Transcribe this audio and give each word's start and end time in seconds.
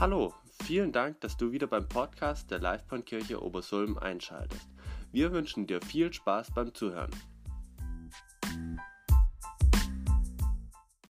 Hallo, 0.00 0.32
vielen 0.62 0.92
Dank, 0.92 1.20
dass 1.22 1.36
du 1.36 1.50
wieder 1.50 1.66
beim 1.66 1.88
Podcast 1.88 2.52
der 2.52 2.60
Livebahnkirche 2.60 3.42
Obersulm 3.42 3.98
einschaltest. 3.98 4.68
Wir 5.10 5.32
wünschen 5.32 5.66
dir 5.66 5.82
viel 5.82 6.12
Spaß 6.12 6.52
beim 6.52 6.72
Zuhören. 6.72 7.10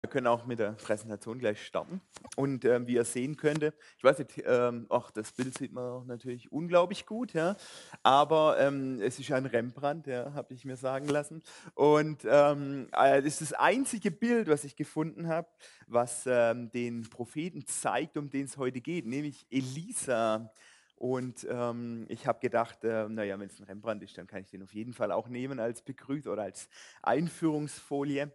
Wir 0.00 0.08
können 0.08 0.28
auch 0.28 0.46
mit 0.46 0.60
der 0.60 0.74
Präsentation 0.74 1.40
gleich 1.40 1.66
starten. 1.66 2.00
Und 2.36 2.64
ähm, 2.64 2.86
wie 2.86 2.94
ihr 2.94 3.04
sehen 3.04 3.36
könnte, 3.36 3.74
ich 3.96 4.04
weiß 4.04 4.18
nicht, 4.18 4.42
ähm, 4.44 4.86
ach, 4.90 5.10
das 5.10 5.32
Bild 5.32 5.56
sieht 5.56 5.72
man 5.72 6.06
natürlich 6.06 6.52
unglaublich 6.52 7.06
gut, 7.06 7.32
ja. 7.32 7.56
Aber 8.02 8.60
ähm, 8.60 9.00
es 9.00 9.18
ist 9.18 9.32
ein 9.32 9.46
Rembrandt, 9.46 10.06
ja, 10.06 10.32
habe 10.34 10.54
ich 10.54 10.64
mir 10.64 10.76
sagen 10.76 11.08
lassen. 11.08 11.42
Und 11.74 12.26
ähm, 12.28 12.88
äh, 12.92 13.22
das 13.22 13.40
ist 13.40 13.40
das 13.40 13.52
einzige 13.54 14.10
Bild, 14.10 14.48
was 14.48 14.64
ich 14.64 14.76
gefunden 14.76 15.28
habe, 15.28 15.48
was 15.86 16.24
ähm, 16.26 16.70
den 16.70 17.08
Propheten 17.08 17.66
zeigt, 17.66 18.16
um 18.16 18.30
den 18.30 18.44
es 18.44 18.56
heute 18.56 18.80
geht, 18.80 19.06
nämlich 19.06 19.46
Elisa. 19.50 20.52
Und 20.96 21.46
ähm, 21.50 22.06
ich 22.08 22.26
habe 22.26 22.40
gedacht, 22.40 22.84
äh, 22.84 23.08
naja, 23.08 23.38
wenn 23.38 23.48
es 23.48 23.58
ein 23.58 23.64
Rembrandt 23.64 24.02
ist, 24.02 24.16
dann 24.16 24.26
kann 24.26 24.42
ich 24.42 24.50
den 24.50 24.62
auf 24.62 24.74
jeden 24.74 24.92
Fall 24.94 25.12
auch 25.12 25.28
nehmen 25.28 25.60
als 25.60 25.82
Begrüß 25.82 26.26
oder 26.26 26.42
als 26.42 26.68
Einführungsfolie. 27.02 28.32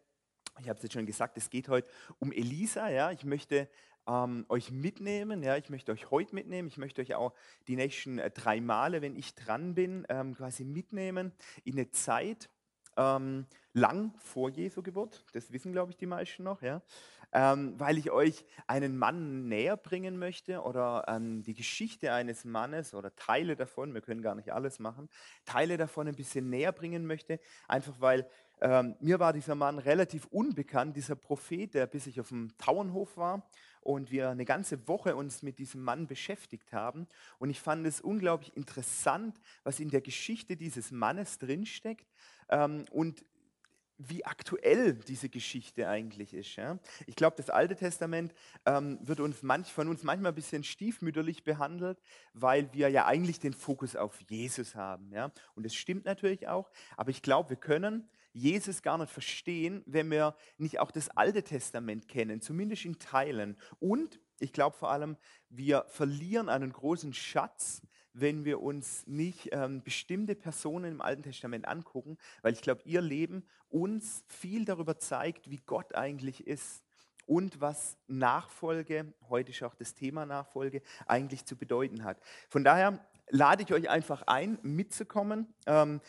Ich 0.60 0.70
habe 0.70 0.78
es 0.78 0.84
jetzt 0.84 0.94
schon 0.94 1.06
gesagt, 1.06 1.38
es 1.38 1.50
geht 1.50 1.70
heute 1.70 1.88
um 2.20 2.32
Elisa. 2.32 2.90
Ja, 2.90 3.12
ich 3.12 3.24
möchte 3.24 3.68
ähm, 4.08 4.46
euch 4.50 4.72
mitnehmen. 4.72 5.44
Ja, 5.44 5.58
ich 5.58 5.70
möchte 5.70 5.92
euch 5.92 6.12
heute 6.12 6.36
mitnehmen. 6.36 6.68
Ich 6.68 6.78
möchte 6.78 7.02
euch 7.02 7.16
auch 7.16 7.34
die 7.68 7.76
nächsten 7.76 8.20
äh, 8.20 8.32
drei 8.32 8.62
Male, 8.62 9.02
wenn 9.02 9.16
ich 9.16 9.36
dran 9.36 9.76
bin, 9.76 10.06
ähm, 10.10 10.36
quasi 10.36 10.64
mitnehmen 10.64 11.32
in 11.64 11.74
eine 11.74 11.90
Zeit 11.92 12.50
ähm, 12.98 13.46
lang 13.74 14.14
vor 14.20 14.50
Jesu 14.50 14.82
Geburt. 14.82 15.24
Das 15.34 15.52
wissen, 15.52 15.72
glaube 15.72 15.92
ich, 15.92 15.98
die 15.98 16.06
meisten 16.06 16.44
noch. 16.44 16.62
Ja, 16.62 16.82
ähm, 17.34 17.80
weil 17.80 17.98
ich 17.98 18.12
euch 18.12 18.46
einen 18.68 18.98
Mann 18.98 19.48
näher 19.48 19.78
bringen 19.78 20.18
möchte 20.18 20.62
oder 20.62 21.06
ähm, 21.08 21.44
die 21.44 21.54
Geschichte 21.54 22.12
eines 22.12 22.44
Mannes 22.44 22.94
oder 22.94 23.16
Teile 23.16 23.56
davon. 23.56 23.94
Wir 23.94 24.02
können 24.02 24.22
gar 24.22 24.36
nicht 24.36 24.52
alles 24.52 24.80
machen. 24.80 25.10
Teile 25.46 25.78
davon 25.78 26.08
ein 26.08 26.16
bisschen 26.16 26.50
näher 26.50 26.72
bringen 26.72 27.06
möchte, 27.06 27.40
einfach 27.68 28.00
weil 28.00 28.28
ähm, 28.60 28.96
mir 29.00 29.20
war 29.20 29.34
dieser 29.34 29.56
Mann 29.56 29.80
relativ 29.80 30.26
unbekannt, 30.28 30.96
dieser 30.96 31.16
Prophet, 31.16 31.74
der 31.74 31.88
bis 31.88 32.06
ich 32.06 32.20
auf 32.20 32.30
dem 32.30 32.56
Tauernhof 32.58 33.18
war 33.18 33.50
und 33.82 34.12
wir 34.12 34.30
eine 34.30 34.46
ganze 34.46 34.88
Woche 34.88 35.16
uns 35.16 35.42
mit 35.42 35.60
diesem 35.60 35.84
Mann 35.84 36.08
beschäftigt 36.08 36.72
haben. 36.72 37.08
Und 37.40 37.50
ich 37.50 37.60
fand 37.60 37.86
es 37.86 38.00
unglaublich 38.00 38.56
interessant, 38.56 39.40
was 39.64 39.80
in 39.80 39.90
der 39.90 40.02
Geschichte 40.02 40.56
dieses 40.56 40.92
Mannes 40.92 41.40
drinsteckt 41.40 42.08
ähm, 42.50 42.86
und 42.92 43.26
wie 44.10 44.26
aktuell 44.26 44.96
diese 44.96 45.30
Geschichte 45.30 45.88
eigentlich 45.88 46.34
ist. 46.34 46.56
Ja? 46.56 46.80
Ich 47.06 47.16
glaube, 47.16 47.36
das 47.38 47.50
Alte 47.50 47.76
Testament 47.76 48.34
ähm, 48.66 49.00
wird 49.02 49.20
uns 49.20 49.44
manch, 49.44 49.72
von 49.72 49.88
uns 49.88 50.04
manchmal 50.04 50.32
ein 50.32 50.36
bisschen 50.36 50.64
stiefmütterlich 50.64 51.44
behandelt, 51.44 52.02
weil 52.34 52.72
wir 52.74 52.90
ja 52.90 53.06
eigentlich 53.06 53.40
den 53.40 53.54
Fokus 53.54 53.96
auf 53.96 54.20
Jesus 54.28 54.76
haben. 54.76 55.12
Ja? 55.12 55.32
Und 55.56 55.66
das 55.66 55.76
stimmt 55.76 56.06
natürlich 56.06 56.48
auch, 56.48 56.72
aber 56.98 57.12
ich 57.12 57.22
glaube, 57.22 57.52
wir 57.52 57.58
können 57.58 58.10
Jesus 58.34 58.82
gar 58.82 58.98
nicht 58.98 59.12
verstehen, 59.12 59.84
wenn 59.86 60.10
wir 60.10 60.36
nicht 60.58 60.80
auch 60.80 60.92
das 60.92 61.10
Alte 61.10 61.44
Testament 61.44 62.08
kennen, 62.08 62.42
zumindest 62.42 62.86
in 62.86 63.00
Teilen. 63.00 63.58
Und 63.80 64.20
ich 64.40 64.54
glaube 64.54 64.76
vor 64.76 64.92
allem, 64.92 65.18
wir 65.50 65.86
verlieren 65.90 66.50
einen 66.50 66.72
großen 66.72 67.14
Schatz, 67.14 67.82
wenn 68.14 68.44
wir 68.44 68.62
uns 68.62 69.06
nicht 69.08 69.50
ähm, 69.52 69.84
bestimmte 69.84 70.36
Personen 70.36 70.92
im 70.92 71.02
Alten 71.02 71.24
Testament 71.24 71.68
angucken, 71.68 72.18
weil 72.42 72.54
ich 72.54 72.62
glaube, 72.62 72.82
ihr 72.86 73.02
Leben 73.02 73.46
uns 73.70 74.26
viel 74.28 74.66
darüber 74.66 74.98
zeigt, 74.98 75.50
wie 75.50 75.62
Gott 75.66 75.96
eigentlich 75.96 76.46
ist 76.46 76.84
und 77.26 77.62
was 77.62 77.98
Nachfolge, 78.08 79.14
heute 79.30 79.52
ist 79.52 79.64
auch 79.64 79.76
das 79.76 79.94
Thema 79.94 80.26
Nachfolge, 80.26 80.82
eigentlich 81.06 81.46
zu 81.46 81.56
bedeuten 81.56 82.04
hat. 82.04 82.20
Von 82.50 82.64
daher 82.64 83.00
lade 83.30 83.64
ich 83.64 83.74
euch 83.74 83.90
einfach 83.90 84.24
ein, 84.24 84.60
mitzukommen. 84.62 85.54
Ähm, 85.66 86.02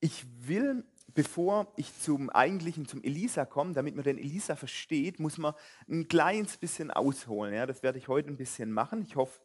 ich 0.00 0.26
will 0.46 0.84
bevor 1.14 1.72
ich 1.76 1.98
zum 1.98 2.30
eigentlichen, 2.30 2.86
zum 2.86 3.02
Elisa 3.02 3.44
komme, 3.44 3.72
damit 3.72 3.94
man 3.94 4.04
den 4.04 4.18
Elisa 4.18 4.56
versteht, 4.56 5.20
muss 5.20 5.38
man 5.38 5.54
ein 5.88 6.08
kleines 6.08 6.56
bisschen 6.56 6.90
ausholen. 6.90 7.54
Ja, 7.54 7.66
das 7.66 7.82
werde 7.82 7.98
ich 7.98 8.08
heute 8.08 8.28
ein 8.28 8.36
bisschen 8.36 8.72
machen. 8.72 9.02
Ich 9.02 9.16
hoffe, 9.16 9.40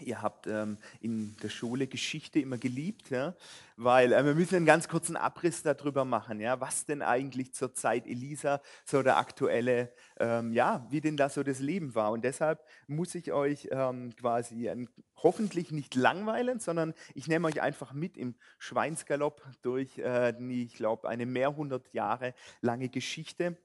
Ihr 0.00 0.22
habt 0.22 0.46
ähm, 0.48 0.78
in 1.00 1.36
der 1.42 1.48
Schule 1.48 1.86
Geschichte 1.86 2.40
immer 2.40 2.58
geliebt, 2.58 3.10
ja? 3.10 3.34
weil 3.76 4.12
äh, 4.12 4.24
wir 4.24 4.34
müssen 4.34 4.56
einen 4.56 4.66
ganz 4.66 4.88
kurzen 4.88 5.16
Abriss 5.16 5.62
darüber 5.62 6.04
machen, 6.04 6.40
ja? 6.40 6.60
was 6.60 6.84
denn 6.84 7.00
eigentlich 7.00 7.54
zur 7.54 7.74
Zeit 7.74 8.06
Elisa 8.06 8.60
so 8.84 9.02
der 9.02 9.18
aktuelle, 9.18 9.92
ähm, 10.18 10.52
ja, 10.52 10.84
wie 10.90 11.00
denn 11.00 11.16
da 11.16 11.28
so 11.28 11.44
das 11.44 11.60
Leben 11.60 11.94
war. 11.94 12.10
Und 12.10 12.24
deshalb 12.24 12.64
muss 12.88 13.14
ich 13.14 13.32
euch 13.32 13.68
ähm, 13.70 14.14
quasi 14.16 14.68
ein, 14.68 14.88
hoffentlich 15.16 15.70
nicht 15.70 15.94
langweilen, 15.94 16.58
sondern 16.58 16.92
ich 17.14 17.28
nehme 17.28 17.46
euch 17.46 17.62
einfach 17.62 17.92
mit 17.92 18.16
im 18.16 18.34
Schweinsgalopp 18.58 19.42
durch, 19.62 19.98
äh, 19.98 20.34
ich 20.50 20.74
glaube, 20.74 21.08
eine 21.08 21.24
mehrhundert 21.24 21.92
Jahre 21.92 22.34
lange 22.62 22.88
Geschichte 22.88 23.56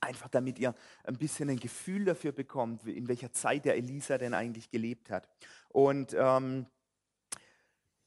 Einfach 0.00 0.28
damit 0.28 0.58
ihr 0.58 0.74
ein 1.04 1.16
bisschen 1.16 1.50
ein 1.50 1.58
Gefühl 1.58 2.04
dafür 2.04 2.32
bekommt, 2.32 2.86
in 2.86 3.08
welcher 3.08 3.32
Zeit 3.32 3.64
der 3.64 3.76
Elisa 3.76 4.16
denn 4.18 4.34
eigentlich 4.34 4.70
gelebt 4.70 5.10
hat. 5.10 5.28
Und 5.72 6.14
ähm, 6.18 6.66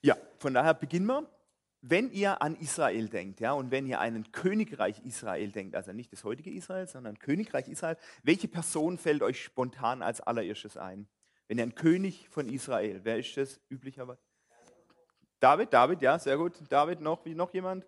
ja, 0.01 0.17
von 0.37 0.53
daher 0.53 0.73
beginnen 0.73 1.07
wir. 1.07 1.29
Wenn 1.85 2.11
ihr 2.11 2.41
an 2.41 2.55
Israel 2.55 3.09
denkt, 3.09 3.41
ja, 3.41 3.51
und 3.51 3.69
wenn 3.69 3.85
ihr 3.85 3.99
an 3.99 4.31
Königreich 4.31 5.01
Israel 5.03 5.51
denkt, 5.51 5.75
also 5.75 5.91
nicht 5.91 6.13
das 6.13 6.23
heutige 6.23 6.49
Israel, 6.49 6.87
sondern 6.87 7.19
Königreich 7.19 7.67
Israel, 7.67 7.97
welche 8.23 8.47
Person 8.47 8.97
fällt 8.97 9.21
euch 9.21 9.43
spontan 9.43 10.01
als 10.01 10.21
allererstes 10.21 10.77
ein? 10.77 11.09
Wenn 11.49 11.57
ihr 11.57 11.65
ein 11.65 11.75
König 11.75 12.29
von 12.29 12.47
Israel, 12.47 13.01
wer 13.03 13.19
ist 13.19 13.35
das 13.35 13.59
üblicherweise? 13.69 14.21
David, 15.41 15.73
David, 15.73 16.01
ja, 16.01 16.17
sehr 16.17 16.37
gut. 16.37 16.53
David, 16.69 17.01
noch, 17.01 17.25
wie 17.25 17.35
noch 17.35 17.53
jemand? 17.53 17.85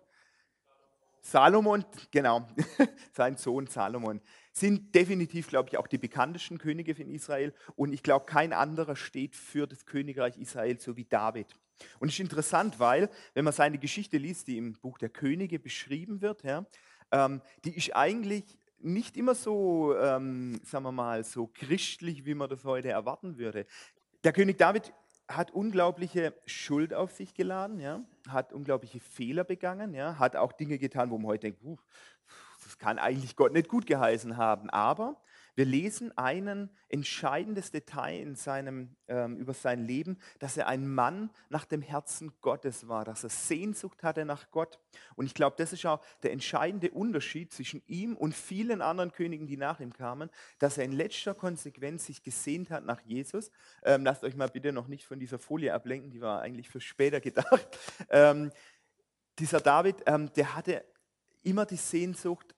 Salomon, 1.26 1.84
genau, 2.12 2.46
sein 3.12 3.36
Sohn 3.36 3.66
Salomon, 3.66 4.20
sind 4.52 4.94
definitiv, 4.94 5.48
glaube 5.48 5.68
ich, 5.68 5.76
auch 5.76 5.88
die 5.88 5.98
bekanntesten 5.98 6.56
Könige 6.56 6.94
von 6.94 7.10
Israel. 7.10 7.52
Und 7.74 7.92
ich 7.92 8.04
glaube, 8.04 8.26
kein 8.26 8.52
anderer 8.52 8.94
steht 8.94 9.34
für 9.34 9.66
das 9.66 9.86
Königreich 9.86 10.38
Israel 10.38 10.78
so 10.78 10.96
wie 10.96 11.04
David. 11.04 11.48
Und 11.98 12.08
es 12.08 12.14
ist 12.14 12.20
interessant, 12.20 12.78
weil, 12.78 13.10
wenn 13.34 13.44
man 13.44 13.52
seine 13.52 13.78
Geschichte 13.78 14.18
liest, 14.18 14.46
die 14.46 14.56
im 14.56 14.74
Buch 14.74 14.98
der 14.98 15.08
Könige 15.08 15.58
beschrieben 15.58 16.22
wird, 16.22 16.44
ja, 16.44 16.64
ähm, 17.10 17.42
die 17.64 17.76
ist 17.76 17.94
eigentlich 17.96 18.44
nicht 18.78 19.16
immer 19.16 19.34
so, 19.34 19.96
ähm, 19.98 20.60
sagen 20.62 20.84
wir 20.84 20.92
mal, 20.92 21.24
so 21.24 21.48
christlich, 21.48 22.24
wie 22.24 22.34
man 22.34 22.48
das 22.48 22.64
heute 22.64 22.90
erwarten 22.90 23.36
würde. 23.36 23.66
Der 24.22 24.32
König 24.32 24.58
David 24.58 24.92
hat 25.28 25.50
unglaubliche 25.50 26.34
Schuld 26.46 26.94
auf 26.94 27.10
sich 27.12 27.34
geladen, 27.34 27.80
ja, 27.80 28.00
hat 28.28 28.52
unglaubliche 28.52 29.00
Fehler 29.00 29.44
begangen, 29.44 29.94
ja, 29.94 30.18
hat 30.18 30.36
auch 30.36 30.52
Dinge 30.52 30.78
getan, 30.78 31.10
wo 31.10 31.18
man 31.18 31.26
heute 31.26 31.52
denkt, 31.52 31.82
das 32.64 32.78
kann 32.78 32.98
eigentlich 32.98 33.36
Gott 33.36 33.52
nicht 33.52 33.68
gut 33.68 33.86
geheißen 33.86 34.36
haben. 34.36 34.70
Aber 34.70 35.20
wir 35.56 35.64
lesen 35.64 36.16
ein 36.16 36.70
entscheidendes 36.88 37.70
Detail 37.70 38.20
in 38.20 38.36
seinem, 38.36 38.94
ähm, 39.08 39.38
über 39.38 39.54
sein 39.54 39.84
Leben, 39.84 40.18
dass 40.38 40.58
er 40.58 40.68
ein 40.68 40.86
Mann 40.86 41.30
nach 41.48 41.64
dem 41.64 41.80
Herzen 41.80 42.30
Gottes 42.42 42.88
war, 42.88 43.06
dass 43.06 43.24
er 43.24 43.30
Sehnsucht 43.30 44.02
hatte 44.02 44.26
nach 44.26 44.50
Gott. 44.50 44.78
Und 45.16 45.24
ich 45.24 45.32
glaube, 45.32 45.56
das 45.58 45.72
ist 45.72 45.86
auch 45.86 46.04
der 46.22 46.32
entscheidende 46.32 46.90
Unterschied 46.90 47.54
zwischen 47.54 47.82
ihm 47.86 48.16
und 48.16 48.34
vielen 48.34 48.82
anderen 48.82 49.12
Königen, 49.12 49.46
die 49.46 49.56
nach 49.56 49.80
ihm 49.80 49.94
kamen, 49.94 50.28
dass 50.58 50.76
er 50.76 50.84
in 50.84 50.92
letzter 50.92 51.34
Konsequenz 51.34 52.04
sich 52.04 52.22
gesehnt 52.22 52.70
hat 52.70 52.84
nach 52.84 53.00
Jesus. 53.00 53.50
Ähm, 53.82 54.04
lasst 54.04 54.24
euch 54.24 54.36
mal 54.36 54.48
bitte 54.48 54.72
noch 54.72 54.88
nicht 54.88 55.06
von 55.06 55.18
dieser 55.18 55.38
Folie 55.38 55.72
ablenken, 55.72 56.10
die 56.10 56.20
war 56.20 56.42
eigentlich 56.42 56.68
für 56.68 56.82
später 56.82 57.20
gedacht. 57.22 57.78
Ähm, 58.10 58.50
dieser 59.38 59.60
David, 59.60 59.96
ähm, 60.06 60.30
der 60.34 60.54
hatte 60.54 60.84
immer 61.42 61.64
die 61.64 61.76
Sehnsucht 61.76 62.55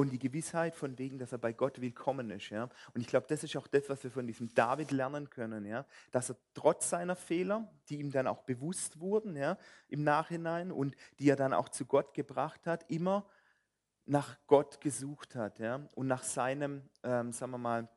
und 0.00 0.10
die 0.10 0.18
Gewissheit 0.18 0.74
von 0.74 0.98
wegen, 0.98 1.18
dass 1.18 1.32
er 1.32 1.38
bei 1.38 1.52
Gott 1.52 1.80
willkommen 1.80 2.30
ist. 2.30 2.48
Ja? 2.48 2.70
Und 2.94 3.02
ich 3.02 3.06
glaube, 3.06 3.26
das 3.28 3.44
ist 3.44 3.54
auch 3.56 3.66
das, 3.66 3.88
was 3.90 4.02
wir 4.02 4.10
von 4.10 4.26
diesem 4.26 4.52
David 4.54 4.92
lernen 4.92 5.28
können, 5.28 5.66
ja? 5.66 5.84
dass 6.10 6.30
er 6.30 6.36
trotz 6.54 6.88
seiner 6.88 7.16
Fehler, 7.16 7.70
die 7.88 8.00
ihm 8.00 8.10
dann 8.10 8.26
auch 8.26 8.42
bewusst 8.42 8.98
wurden 8.98 9.36
ja? 9.36 9.58
im 9.88 10.02
Nachhinein 10.02 10.72
und 10.72 10.96
die 11.18 11.28
er 11.28 11.36
dann 11.36 11.52
auch 11.52 11.68
zu 11.68 11.84
Gott 11.84 12.14
gebracht 12.14 12.66
hat, 12.66 12.90
immer 12.90 13.26
nach 14.06 14.38
Gott 14.46 14.80
gesucht 14.80 15.34
hat 15.34 15.58
ja? 15.58 15.86
und 15.94 16.06
nach 16.06 16.22
seinem, 16.22 16.82
ähm, 17.02 17.32
sagen 17.32 17.52
wir 17.52 17.58
mal, 17.58 17.88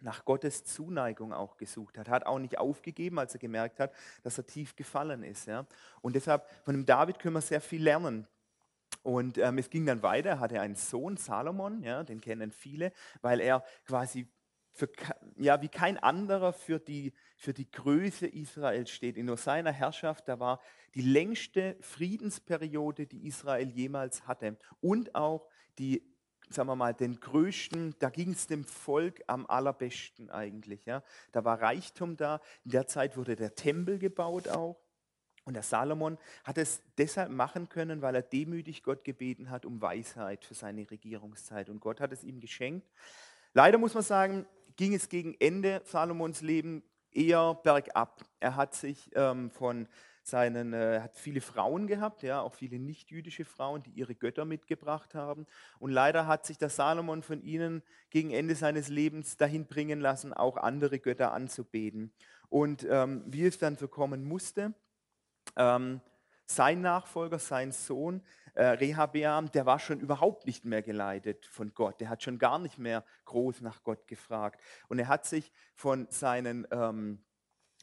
nach 0.00 0.24
Gottes 0.24 0.64
Zuneigung 0.64 1.34
auch 1.34 1.58
gesucht 1.58 1.98
hat. 1.98 2.08
Hat 2.08 2.24
auch 2.24 2.38
nicht 2.38 2.56
aufgegeben, 2.56 3.18
als 3.18 3.34
er 3.34 3.38
gemerkt 3.38 3.80
hat, 3.80 3.92
dass 4.22 4.38
er 4.38 4.46
tief 4.46 4.74
gefallen 4.74 5.22
ist. 5.22 5.46
Ja? 5.46 5.66
Und 6.00 6.16
deshalb, 6.16 6.48
von 6.64 6.74
dem 6.74 6.86
David 6.86 7.18
können 7.18 7.34
wir 7.34 7.42
sehr 7.42 7.60
viel 7.60 7.82
lernen. 7.82 8.26
Und 9.02 9.38
ähm, 9.38 9.58
es 9.58 9.70
ging 9.70 9.86
dann 9.86 10.02
weiter, 10.02 10.30
er 10.30 10.40
hatte 10.40 10.60
einen 10.60 10.74
Sohn, 10.74 11.16
Salomon, 11.16 11.82
ja, 11.82 12.04
den 12.04 12.20
kennen 12.20 12.50
viele, 12.50 12.92
weil 13.22 13.40
er 13.40 13.64
quasi 13.86 14.28
für, 14.72 14.88
ja, 15.36 15.60
wie 15.62 15.68
kein 15.68 15.98
anderer 15.98 16.52
für 16.52 16.78
die, 16.78 17.12
für 17.36 17.52
die 17.52 17.70
Größe 17.70 18.26
Israels 18.26 18.90
steht. 18.90 19.16
In 19.16 19.26
nur 19.26 19.36
seiner 19.36 19.72
Herrschaft, 19.72 20.28
da 20.28 20.38
war 20.38 20.60
die 20.94 21.02
längste 21.02 21.76
Friedensperiode, 21.80 23.06
die 23.06 23.26
Israel 23.26 23.68
jemals 23.68 24.26
hatte 24.26 24.56
und 24.80 25.14
auch 25.14 25.48
die 25.78 26.10
sagen 26.52 26.68
wir 26.68 26.74
mal, 26.74 26.94
den 26.94 27.20
größten, 27.20 27.94
da 28.00 28.10
ging 28.10 28.32
es 28.32 28.48
dem 28.48 28.64
Volk 28.64 29.22
am 29.28 29.46
allerbesten 29.46 30.30
eigentlich. 30.30 30.84
Ja. 30.84 31.04
Da 31.30 31.44
war 31.44 31.62
Reichtum 31.62 32.16
da. 32.16 32.40
In 32.64 32.72
der 32.72 32.88
Zeit 32.88 33.16
wurde 33.16 33.36
der 33.36 33.54
Tempel 33.54 34.00
gebaut 34.00 34.48
auch. 34.48 34.76
Und 35.50 35.54
der 35.54 35.64
Salomon 35.64 36.16
hat 36.44 36.58
es 36.58 36.80
deshalb 36.96 37.28
machen 37.32 37.68
können, 37.68 38.02
weil 38.02 38.14
er 38.14 38.22
demütig 38.22 38.84
Gott 38.84 39.02
gebeten 39.02 39.50
hat 39.50 39.64
um 39.64 39.82
Weisheit 39.82 40.44
für 40.44 40.54
seine 40.54 40.88
Regierungszeit. 40.88 41.68
Und 41.68 41.80
Gott 41.80 42.00
hat 42.00 42.12
es 42.12 42.22
ihm 42.22 42.38
geschenkt. 42.38 42.88
Leider 43.52 43.76
muss 43.76 43.94
man 43.94 44.04
sagen, 44.04 44.46
ging 44.76 44.94
es 44.94 45.08
gegen 45.08 45.34
Ende 45.40 45.82
Salomons 45.86 46.40
Leben 46.40 46.84
eher 47.10 47.54
bergab. 47.64 48.24
Er 48.38 48.54
hat 48.54 48.76
sich 48.76 49.10
ähm, 49.16 49.50
von 49.50 49.88
seinen, 50.22 50.72
äh, 50.72 51.00
hat 51.00 51.16
viele 51.16 51.40
Frauen 51.40 51.88
gehabt, 51.88 52.22
ja, 52.22 52.40
auch 52.42 52.54
viele 52.54 52.78
nicht-jüdische 52.78 53.44
Frauen, 53.44 53.82
die 53.82 53.90
ihre 53.90 54.14
Götter 54.14 54.44
mitgebracht 54.44 55.16
haben. 55.16 55.48
Und 55.80 55.90
leider 55.90 56.28
hat 56.28 56.46
sich 56.46 56.58
der 56.58 56.70
Salomon 56.70 57.24
von 57.24 57.42
ihnen 57.42 57.82
gegen 58.10 58.30
Ende 58.30 58.54
seines 58.54 58.86
Lebens 58.86 59.36
dahin 59.36 59.66
bringen 59.66 60.00
lassen, 60.00 60.32
auch 60.32 60.56
andere 60.56 61.00
Götter 61.00 61.32
anzubeten. 61.32 62.12
Und 62.48 62.86
ähm, 62.88 63.24
wie 63.26 63.46
es 63.46 63.58
dann 63.58 63.76
so 63.76 63.88
kommen 63.88 64.22
musste, 64.22 64.74
ähm, 65.56 66.00
sein 66.46 66.80
Nachfolger, 66.80 67.38
sein 67.38 67.70
Sohn, 67.72 68.22
äh, 68.54 68.64
Rehabeam, 68.64 69.50
der 69.52 69.66
war 69.66 69.78
schon 69.78 70.00
überhaupt 70.00 70.46
nicht 70.46 70.64
mehr 70.64 70.82
geleitet 70.82 71.46
von 71.46 71.72
Gott. 71.74 72.00
Der 72.00 72.08
hat 72.08 72.22
schon 72.22 72.38
gar 72.38 72.58
nicht 72.58 72.78
mehr 72.78 73.04
groß 73.24 73.60
nach 73.60 73.84
Gott 73.84 74.08
gefragt. 74.08 74.60
Und 74.88 74.98
er 74.98 75.08
hat 75.08 75.24
sich 75.24 75.52
von 75.74 76.08
seinen, 76.10 76.66
ähm, 76.72 77.22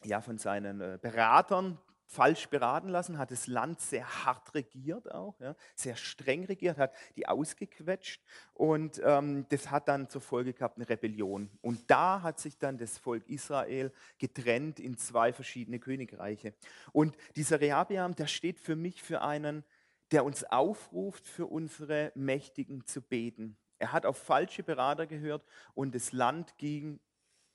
ja, 0.03 0.21
von 0.21 0.37
seinen 0.37 0.81
äh, 0.81 0.99
Beratern 1.01 1.79
falsch 2.07 2.48
beraten 2.48 2.88
lassen, 2.88 3.18
hat 3.18 3.31
das 3.31 3.48
Land 3.48 3.81
sehr 3.81 4.25
hart 4.25 4.56
regiert 4.56 5.12
auch, 5.12 5.39
ja, 5.39 5.56
sehr 5.75 5.98
streng 5.98 6.45
regiert, 6.45 6.77
hat 6.77 6.95
die 7.18 7.27
ausgequetscht 7.27 8.24
und 8.54 9.01
ähm, 9.04 9.45
das 9.50 9.69
hat 9.69 9.89
dann 9.89 10.09
zur 10.09 10.21
Folge 10.21 10.54
gehabt 10.54 10.77
eine 10.77 10.88
Rebellion. 10.88 11.50
Und 11.62 11.92
da 11.92 12.21
hat 12.21 12.39
sich 12.39 12.57
dann 12.57 12.77
das 12.77 12.98
Volk 12.98 13.27
Israel 13.27 13.92
getrennt 14.18 14.80
in 14.80 14.98
zwei 14.98 15.33
verschiedene 15.33 15.80
Königreiche. 15.80 16.54
Und 16.94 17.18
dieser 17.36 17.59
Rehabeam, 17.59 18.15
der 18.15 18.27
steht 18.27 18.60
für 18.60 18.77
mich 18.77 19.03
für 19.03 19.21
einen, 19.21 19.65
der 20.12 20.24
uns 20.24 20.45
aufruft, 20.45 21.27
für 21.27 21.45
unsere 21.48 22.13
Mächtigen 22.15 22.86
zu 22.86 23.01
beten. 23.01 23.57
Er 23.80 23.92
hat 23.92 24.06
auf 24.06 24.18
falsche 24.18 24.63
Berater 24.63 25.06
gehört 25.06 25.44
und 25.74 25.94
das 25.94 26.13
Land 26.13 26.57
ging 26.57 27.00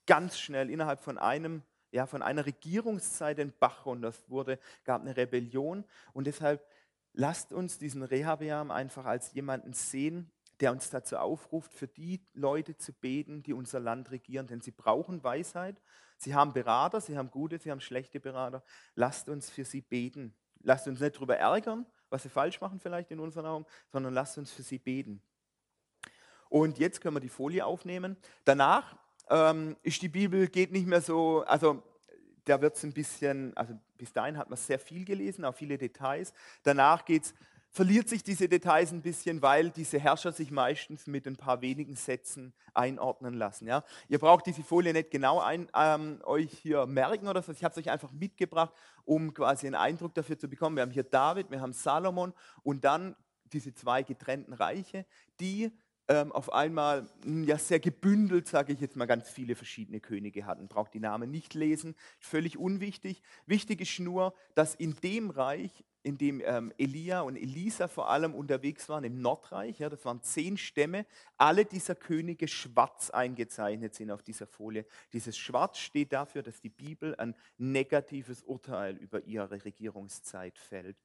ganz 0.06 0.38
schnell 0.38 0.68
innerhalb 0.68 1.00
von 1.00 1.16
einem 1.16 1.62
ja, 1.92 2.06
von 2.06 2.22
einer 2.22 2.46
Regierungszeit 2.46 3.38
den 3.38 3.52
Bach 3.60 3.86
runter. 3.86 4.08
Es 4.08 4.28
wurde, 4.28 4.58
gab 4.84 5.02
eine 5.02 5.16
Rebellion 5.16 5.84
und 6.12 6.26
deshalb 6.26 6.66
lasst 7.12 7.52
uns 7.52 7.78
diesen 7.78 8.02
Rehabeam 8.02 8.70
einfach 8.70 9.04
als 9.04 9.32
jemanden 9.34 9.74
sehen, 9.74 10.30
der 10.60 10.72
uns 10.72 10.90
dazu 10.90 11.18
aufruft, 11.18 11.72
für 11.72 11.88
die 11.88 12.24
Leute 12.34 12.76
zu 12.76 12.92
beten, 12.92 13.42
die 13.42 13.52
unser 13.52 13.80
Land 13.80 14.10
regieren, 14.10 14.46
denn 14.46 14.60
sie 14.60 14.70
brauchen 14.70 15.22
Weisheit. 15.22 15.80
Sie 16.16 16.34
haben 16.34 16.52
Berater, 16.52 17.00
sie 17.00 17.18
haben 17.18 17.30
gute, 17.30 17.58
sie 17.58 17.70
haben 17.70 17.80
schlechte 17.80 18.20
Berater. 18.20 18.62
Lasst 18.94 19.28
uns 19.28 19.50
für 19.50 19.64
sie 19.64 19.80
beten. 19.80 20.34
Lasst 20.60 20.86
uns 20.86 21.00
nicht 21.00 21.16
darüber 21.16 21.36
ärgern, 21.36 21.84
was 22.10 22.22
sie 22.22 22.28
falsch 22.28 22.60
machen 22.60 22.78
vielleicht 22.78 23.10
in 23.10 23.18
unseren 23.18 23.46
Augen, 23.46 23.66
sondern 23.88 24.14
lasst 24.14 24.38
uns 24.38 24.52
für 24.52 24.62
sie 24.62 24.78
beten. 24.78 25.20
Und 26.48 26.78
jetzt 26.78 27.00
können 27.00 27.16
wir 27.16 27.20
die 27.20 27.28
Folie 27.28 27.66
aufnehmen. 27.66 28.16
Danach 28.44 28.96
ähm, 29.32 29.76
ist 29.82 30.02
die 30.02 30.08
Bibel, 30.08 30.46
geht 30.46 30.72
nicht 30.72 30.86
mehr 30.86 31.00
so, 31.00 31.42
also 31.46 31.82
da 32.44 32.60
wird 32.60 32.76
es 32.76 32.84
ein 32.84 32.92
bisschen, 32.92 33.56
also 33.56 33.72
bis 33.96 34.12
dahin 34.12 34.36
hat 34.36 34.50
man 34.50 34.58
sehr 34.58 34.78
viel 34.78 35.04
gelesen, 35.04 35.44
auch 35.44 35.54
viele 35.54 35.78
Details. 35.78 36.34
Danach 36.64 37.04
geht's, 37.04 37.32
verliert 37.70 38.10
sich 38.10 38.22
diese 38.22 38.48
Details 38.48 38.92
ein 38.92 39.00
bisschen, 39.00 39.40
weil 39.40 39.70
diese 39.70 39.98
Herrscher 39.98 40.32
sich 40.32 40.50
meistens 40.50 41.06
mit 41.06 41.26
ein 41.26 41.36
paar 41.36 41.62
wenigen 41.62 41.96
Sätzen 41.96 42.52
einordnen 42.74 43.32
lassen. 43.32 43.66
Ja? 43.66 43.84
Ihr 44.08 44.18
braucht 44.18 44.44
diese 44.46 44.62
Folie 44.62 44.92
nicht 44.92 45.10
genau 45.10 45.40
ein, 45.40 45.68
ähm, 45.74 46.20
euch 46.24 46.50
hier 46.50 46.84
merken 46.84 47.26
oder 47.26 47.40
so. 47.40 47.52
Ich 47.52 47.64
habe 47.64 47.72
es 47.72 47.78
euch 47.78 47.90
einfach 47.90 48.12
mitgebracht, 48.12 48.74
um 49.06 49.32
quasi 49.32 49.66
einen 49.66 49.76
Eindruck 49.76 50.14
dafür 50.14 50.38
zu 50.38 50.48
bekommen. 50.48 50.76
Wir 50.76 50.82
haben 50.82 50.90
hier 50.90 51.04
David, 51.04 51.50
wir 51.50 51.62
haben 51.62 51.72
Salomon 51.72 52.34
und 52.62 52.84
dann 52.84 53.16
diese 53.52 53.72
zwei 53.72 54.02
getrennten 54.02 54.52
Reiche, 54.52 55.06
die 55.40 55.72
ähm, 56.08 56.32
auf 56.32 56.52
einmal 56.52 57.06
hm, 57.24 57.44
ja 57.44 57.58
sehr 57.58 57.80
gebündelt, 57.80 58.48
sage 58.48 58.72
ich 58.72 58.80
jetzt 58.80 58.96
mal, 58.96 59.06
ganz 59.06 59.30
viele 59.30 59.54
verschiedene 59.54 60.00
Könige 60.00 60.46
hatten. 60.46 60.68
Braucht 60.68 60.94
die 60.94 61.00
Namen 61.00 61.30
nicht 61.30 61.54
lesen, 61.54 61.94
völlig 62.18 62.58
unwichtig. 62.58 63.22
Wichtig 63.46 63.80
ist 63.80 64.00
nur, 64.00 64.34
dass 64.54 64.74
in 64.74 64.94
dem 64.96 65.30
Reich, 65.30 65.84
in 66.02 66.18
dem 66.18 66.42
ähm, 66.44 66.72
Elia 66.78 67.20
und 67.20 67.36
Elisa 67.36 67.86
vor 67.86 68.10
allem 68.10 68.34
unterwegs 68.34 68.88
waren, 68.88 69.04
im 69.04 69.20
Nordreich, 69.20 69.78
ja, 69.78 69.88
das 69.88 70.04
waren 70.04 70.20
zehn 70.22 70.56
Stämme, 70.56 71.06
alle 71.36 71.64
dieser 71.64 71.94
Könige 71.94 72.48
schwarz 72.48 73.10
eingezeichnet 73.10 73.94
sind 73.94 74.10
auf 74.10 74.22
dieser 74.22 74.48
Folie. 74.48 74.84
Dieses 75.12 75.38
Schwarz 75.38 75.78
steht 75.78 76.12
dafür, 76.12 76.42
dass 76.42 76.60
die 76.60 76.70
Bibel 76.70 77.14
ein 77.16 77.36
negatives 77.58 78.42
Urteil 78.42 78.96
über 78.96 79.24
ihre 79.24 79.64
Regierungszeit 79.64 80.58
fällt. 80.58 80.96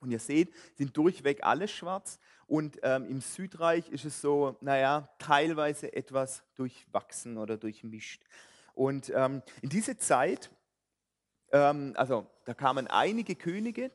Und 0.00 0.10
ihr 0.10 0.18
seht, 0.18 0.52
sind 0.76 0.96
durchweg 0.96 1.44
alle 1.44 1.68
schwarz. 1.68 2.18
Und 2.46 2.78
ähm, 2.82 3.06
im 3.06 3.20
Südreich 3.20 3.88
ist 3.90 4.04
es 4.04 4.20
so, 4.20 4.56
naja, 4.60 5.08
teilweise 5.18 5.92
etwas 5.92 6.42
durchwachsen 6.56 7.38
oder 7.38 7.56
durchmischt. 7.56 8.24
Und 8.74 9.12
ähm, 9.14 9.42
in 9.62 9.68
diese 9.68 9.96
Zeit, 9.98 10.50
ähm, 11.52 11.92
also 11.96 12.26
da 12.44 12.54
kamen 12.54 12.86
einige 12.86 13.36
Könige, 13.36 13.92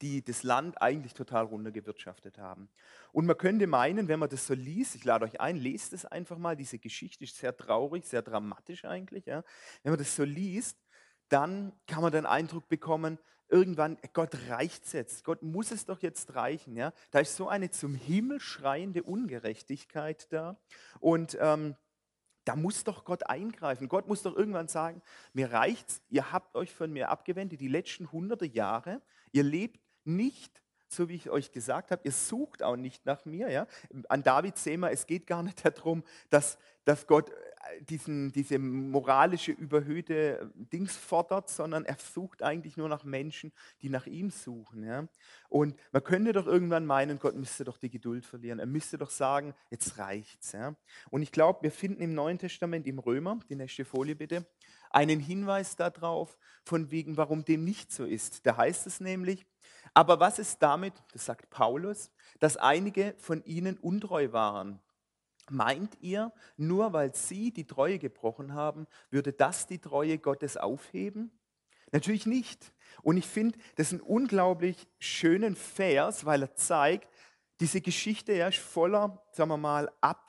die 0.00 0.24
das 0.24 0.42
Land 0.42 0.80
eigentlich 0.80 1.14
total 1.14 1.44
runtergewirtschaftet 1.44 2.38
haben. 2.38 2.68
Und 3.12 3.26
man 3.26 3.36
könnte 3.36 3.66
meinen, 3.66 4.08
wenn 4.08 4.20
man 4.20 4.28
das 4.28 4.46
so 4.46 4.54
liest, 4.54 4.94
ich 4.94 5.04
lade 5.04 5.24
euch 5.24 5.40
ein, 5.40 5.56
lest 5.56 5.92
es 5.92 6.04
einfach 6.04 6.38
mal, 6.38 6.56
diese 6.56 6.78
Geschichte 6.78 7.24
ist 7.24 7.36
sehr 7.36 7.56
traurig, 7.56 8.04
sehr 8.04 8.22
dramatisch 8.22 8.84
eigentlich. 8.84 9.26
Ja. 9.26 9.42
Wenn 9.82 9.92
man 9.92 9.98
das 9.98 10.14
so 10.14 10.24
liest, 10.24 10.78
dann 11.28 11.72
kann 11.86 12.02
man 12.02 12.12
den 12.12 12.26
Eindruck 12.26 12.68
bekommen, 12.68 13.18
irgendwann, 13.48 13.98
Gott 14.12 14.36
reicht 14.48 14.84
es 14.84 14.92
jetzt, 14.92 15.24
Gott 15.24 15.42
muss 15.42 15.70
es 15.70 15.84
doch 15.84 16.00
jetzt 16.02 16.34
reichen. 16.34 16.76
Ja? 16.76 16.92
Da 17.10 17.20
ist 17.20 17.36
so 17.36 17.48
eine 17.48 17.70
zum 17.70 17.94
Himmel 17.94 18.40
schreiende 18.40 19.02
Ungerechtigkeit 19.02 20.32
da. 20.32 20.56
Und 21.00 21.36
ähm, 21.40 21.76
da 22.44 22.56
muss 22.56 22.84
doch 22.84 23.04
Gott 23.04 23.28
eingreifen. 23.28 23.88
Gott 23.88 24.08
muss 24.08 24.22
doch 24.22 24.34
irgendwann 24.36 24.68
sagen, 24.68 25.02
mir 25.32 25.52
reicht's, 25.52 26.00
ihr 26.08 26.32
habt 26.32 26.54
euch 26.56 26.72
von 26.72 26.92
mir 26.92 27.10
abgewendet 27.10 27.60
die 27.60 27.68
letzten 27.68 28.10
hunderte 28.10 28.46
Jahre, 28.46 29.02
ihr 29.32 29.42
lebt 29.42 29.80
nicht 30.04 30.62
so 30.90 31.08
wie 31.08 31.14
ich 31.14 31.30
euch 31.30 31.52
gesagt 31.52 31.90
habe, 31.90 32.02
ihr 32.04 32.12
sucht 32.12 32.62
auch 32.62 32.76
nicht 32.76 33.04
nach 33.04 33.24
mir. 33.24 33.50
Ja? 33.50 33.66
An 34.08 34.22
David 34.22 34.56
sehen 34.56 34.80
wir, 34.80 34.90
es 34.90 35.06
geht 35.06 35.26
gar 35.26 35.42
nicht 35.42 35.64
darum, 35.64 36.02
dass, 36.30 36.58
dass 36.84 37.06
Gott 37.06 37.30
diesen, 37.80 38.32
diese 38.32 38.58
moralische, 38.58 39.52
überhöhte 39.52 40.50
Dings 40.54 40.96
fordert, 40.96 41.48
sondern 41.48 41.84
er 41.84 41.96
sucht 41.98 42.42
eigentlich 42.42 42.76
nur 42.76 42.88
nach 42.88 43.04
Menschen, 43.04 43.52
die 43.82 43.88
nach 43.88 44.06
ihm 44.06 44.30
suchen. 44.30 44.84
Ja? 44.84 45.06
Und 45.48 45.74
man 45.92 46.04
könnte 46.04 46.32
doch 46.32 46.46
irgendwann 46.46 46.86
meinen, 46.86 47.18
Gott 47.18 47.34
müsste 47.34 47.64
doch 47.64 47.78
die 47.78 47.90
Geduld 47.90 48.24
verlieren. 48.24 48.58
Er 48.58 48.66
müsste 48.66 48.98
doch 48.98 49.10
sagen, 49.10 49.54
jetzt 49.70 49.98
reicht's. 49.98 50.52
Ja? 50.52 50.74
Und 51.10 51.22
ich 51.22 51.32
glaube, 51.32 51.62
wir 51.62 51.72
finden 51.72 52.02
im 52.02 52.14
Neuen 52.14 52.38
Testament, 52.38 52.86
im 52.86 52.98
Römer, 52.98 53.38
die 53.48 53.56
nächste 53.56 53.84
Folie 53.84 54.16
bitte, 54.16 54.46
einen 54.90 55.20
Hinweis 55.20 55.76
darauf, 55.76 56.38
von 56.64 56.90
wegen, 56.90 57.16
warum 57.16 57.44
dem 57.44 57.64
nicht 57.64 57.92
so 57.92 58.04
ist. 58.04 58.46
Da 58.46 58.56
heißt 58.56 58.86
es 58.86 59.00
nämlich, 59.00 59.46
aber 59.94 60.20
was 60.20 60.38
ist 60.38 60.62
damit, 60.62 60.94
das 61.12 61.26
sagt 61.26 61.50
Paulus, 61.50 62.10
dass 62.40 62.56
einige 62.56 63.14
von 63.18 63.44
ihnen 63.44 63.76
untreu 63.78 64.32
waren? 64.32 64.80
Meint 65.50 65.96
ihr, 66.00 66.32
nur 66.56 66.92
weil 66.92 67.14
sie 67.14 67.52
die 67.52 67.66
Treue 67.66 67.98
gebrochen 67.98 68.54
haben, 68.54 68.86
würde 69.10 69.32
das 69.32 69.66
die 69.66 69.78
Treue 69.78 70.18
Gottes 70.18 70.56
aufheben? 70.56 71.30
Natürlich 71.92 72.26
nicht. 72.26 72.72
Und 73.02 73.16
ich 73.16 73.26
finde, 73.26 73.58
das 73.76 73.88
ist 73.88 74.00
ein 74.00 74.00
unglaublich 74.00 74.86
schönen 74.98 75.56
Vers, 75.56 76.24
weil 76.24 76.42
er 76.42 76.54
zeigt, 76.54 77.08
diese 77.60 77.80
Geschichte 77.80 78.32
ja, 78.32 78.48
ist 78.48 78.58
voller, 78.58 79.22
sagen 79.32 79.50
wir 79.50 79.56
mal, 79.56 79.90
ab, 80.00 80.24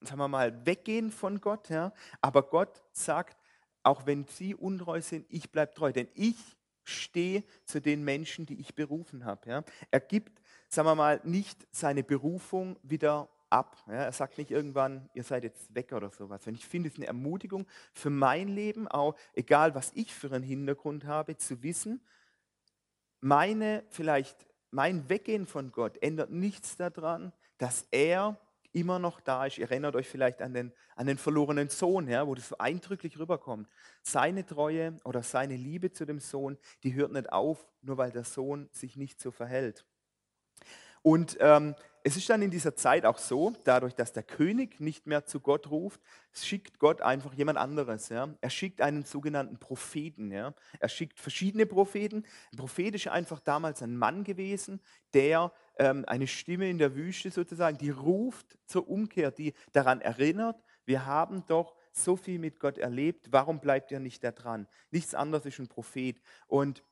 sagen 0.00 0.18
wir 0.18 0.28
mal, 0.28 0.66
weggehen 0.66 1.10
von 1.10 1.40
Gott. 1.40 1.68
Ja. 1.68 1.92
Aber 2.20 2.42
Gott 2.42 2.82
sagt, 2.92 3.36
auch 3.82 4.06
wenn 4.06 4.26
sie 4.26 4.54
untreu 4.54 5.00
sind, 5.00 5.26
ich 5.28 5.50
bleibe 5.50 5.74
treu, 5.74 5.92
denn 5.92 6.08
ich 6.14 6.36
stehe 6.84 7.44
zu 7.64 7.80
den 7.80 8.04
Menschen, 8.04 8.46
die 8.46 8.60
ich 8.60 8.74
berufen 8.74 9.24
habe. 9.24 9.48
Ja. 9.48 9.64
Er 9.90 10.00
gibt, 10.00 10.40
sagen 10.68 10.88
wir 10.88 10.94
mal, 10.94 11.20
nicht 11.24 11.66
seine 11.70 12.02
Berufung 12.02 12.78
wieder 12.82 13.28
ab. 13.52 13.76
Ja, 13.86 13.94
er 13.94 14.12
sagt 14.12 14.38
nicht 14.38 14.50
irgendwann, 14.50 15.08
ihr 15.14 15.22
seid 15.22 15.44
jetzt 15.44 15.74
weg 15.74 15.92
oder 15.92 16.10
sowas. 16.10 16.46
Und 16.46 16.54
ich 16.54 16.66
finde 16.66 16.88
es 16.88 16.96
eine 16.96 17.06
Ermutigung 17.06 17.66
für 17.92 18.10
mein 18.10 18.48
Leben, 18.48 18.88
auch 18.88 19.14
egal 19.34 19.74
was 19.74 19.92
ich 19.94 20.14
für 20.14 20.32
einen 20.32 20.42
Hintergrund 20.42 21.04
habe, 21.04 21.36
zu 21.36 21.62
wissen, 21.62 22.00
meine 23.20 23.84
vielleicht 23.90 24.46
mein 24.72 25.08
Weggehen 25.08 25.46
von 25.46 25.70
Gott 25.70 26.02
ändert 26.02 26.30
nichts 26.30 26.76
daran, 26.76 27.32
dass 27.58 27.86
er 27.90 28.40
immer 28.72 28.98
noch 28.98 29.20
da 29.20 29.46
ist. 29.46 29.58
Ihr 29.58 29.70
erinnert 29.70 29.94
euch 29.94 30.08
vielleicht 30.08 30.40
an 30.40 30.54
den, 30.54 30.72
an 30.96 31.06
den 31.06 31.18
verlorenen 31.18 31.68
Sohn, 31.68 32.08
ja, 32.08 32.26
wo 32.26 32.34
das 32.34 32.48
so 32.48 32.56
eindrücklich 32.58 33.18
rüberkommt. 33.18 33.68
Seine 34.02 34.46
Treue 34.46 34.96
oder 35.04 35.22
seine 35.22 35.56
Liebe 35.56 35.92
zu 35.92 36.06
dem 36.06 36.20
Sohn, 36.20 36.56
die 36.82 36.94
hört 36.94 37.12
nicht 37.12 37.30
auf, 37.30 37.66
nur 37.82 37.98
weil 37.98 38.10
der 38.10 38.24
Sohn 38.24 38.70
sich 38.72 38.96
nicht 38.96 39.20
so 39.20 39.30
verhält. 39.30 39.84
Und 41.02 41.36
ähm, 41.40 41.74
es 42.04 42.16
ist 42.16 42.28
dann 42.28 42.42
in 42.42 42.50
dieser 42.50 42.74
Zeit 42.74 43.06
auch 43.06 43.18
so, 43.18 43.52
dadurch, 43.64 43.94
dass 43.94 44.12
der 44.12 44.24
König 44.24 44.80
nicht 44.80 45.06
mehr 45.06 45.24
zu 45.24 45.40
Gott 45.40 45.70
ruft, 45.70 46.00
schickt 46.32 46.78
Gott 46.78 47.00
einfach 47.00 47.32
jemand 47.34 47.58
anderes. 47.58 48.08
Ja? 48.08 48.34
Er 48.40 48.50
schickt 48.50 48.80
einen 48.80 49.04
sogenannten 49.04 49.58
Propheten. 49.58 50.32
Ja? 50.32 50.54
Er 50.80 50.88
schickt 50.88 51.20
verschiedene 51.20 51.64
Propheten. 51.64 52.24
Ein 52.52 52.56
Prophet 52.56 52.94
ist 52.96 53.06
einfach 53.08 53.38
damals 53.40 53.82
ein 53.82 53.96
Mann 53.96 54.24
gewesen, 54.24 54.80
der 55.14 55.52
ähm, 55.78 56.04
eine 56.08 56.26
Stimme 56.26 56.68
in 56.68 56.78
der 56.78 56.96
Wüste 56.96 57.30
sozusagen, 57.30 57.78
die 57.78 57.90
ruft 57.90 58.58
zur 58.66 58.88
Umkehr, 58.88 59.30
die 59.30 59.54
daran 59.72 60.00
erinnert, 60.00 60.60
wir 60.84 61.06
haben 61.06 61.44
doch 61.46 61.76
so 61.92 62.16
viel 62.16 62.38
mit 62.38 62.58
Gott 62.58 62.78
erlebt, 62.78 63.28
warum 63.30 63.60
bleibt 63.60 63.92
ihr 63.92 64.00
nicht 64.00 64.24
da 64.24 64.32
dran? 64.32 64.66
Nichts 64.90 65.14
anderes 65.14 65.46
ist 65.46 65.60
ein 65.60 65.68
Prophet. 65.68 66.20
Und 66.46 66.82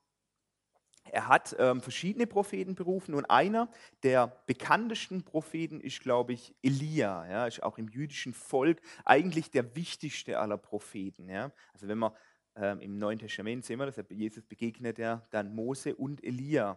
er 1.05 1.29
hat 1.29 1.57
ähm, 1.59 1.81
verschiedene 1.81 2.27
Propheten 2.27 2.75
berufen 2.75 3.15
und 3.15 3.25
einer 3.27 3.69
der 4.03 4.29
bekanntesten 4.47 5.25
Propheten 5.25 5.81
ist, 5.81 6.01
glaube 6.01 6.33
ich, 6.33 6.55
Elia. 6.63 7.27
Ja, 7.29 7.47
ist 7.47 7.63
auch 7.63 7.79
im 7.79 7.89
jüdischen 7.89 8.33
Volk 8.33 8.81
eigentlich 9.05 9.51
der 9.51 9.75
wichtigste 9.75 10.39
aller 10.39 10.59
Propheten. 10.59 11.29
Ja. 11.29 11.53
Also 11.73 11.89
wenn 11.89 11.99
wir 11.99 12.15
ähm, 12.57 12.81
im 12.81 12.99
Neuen 12.99 13.19
Testament 13.19 13.65
sehen 13.65 13.79
wir, 13.79 13.87
dass 13.87 14.03
Jesus 14.09 14.45
begegnet 14.45 14.99
ja 14.99 15.27
dann 15.31 15.55
Mose 15.55 15.95
und 15.95 16.23
Elia. 16.23 16.77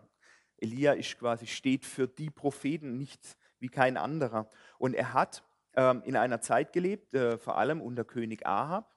Elia 0.57 0.93
ist 0.93 1.17
quasi 1.19 1.45
steht 1.45 1.85
für 1.85 2.07
die 2.07 2.29
Propheten, 2.29 2.97
nicht 2.97 3.37
wie 3.59 3.69
kein 3.69 3.97
anderer. 3.97 4.49
Und 4.77 4.93
er 4.93 5.13
hat 5.13 5.43
ähm, 5.75 6.01
in 6.05 6.15
einer 6.15 6.41
Zeit 6.41 6.73
gelebt, 6.73 7.13
äh, 7.13 7.37
vor 7.37 7.57
allem 7.57 7.81
unter 7.81 8.03
König 8.03 8.45
Ahab, 8.45 8.95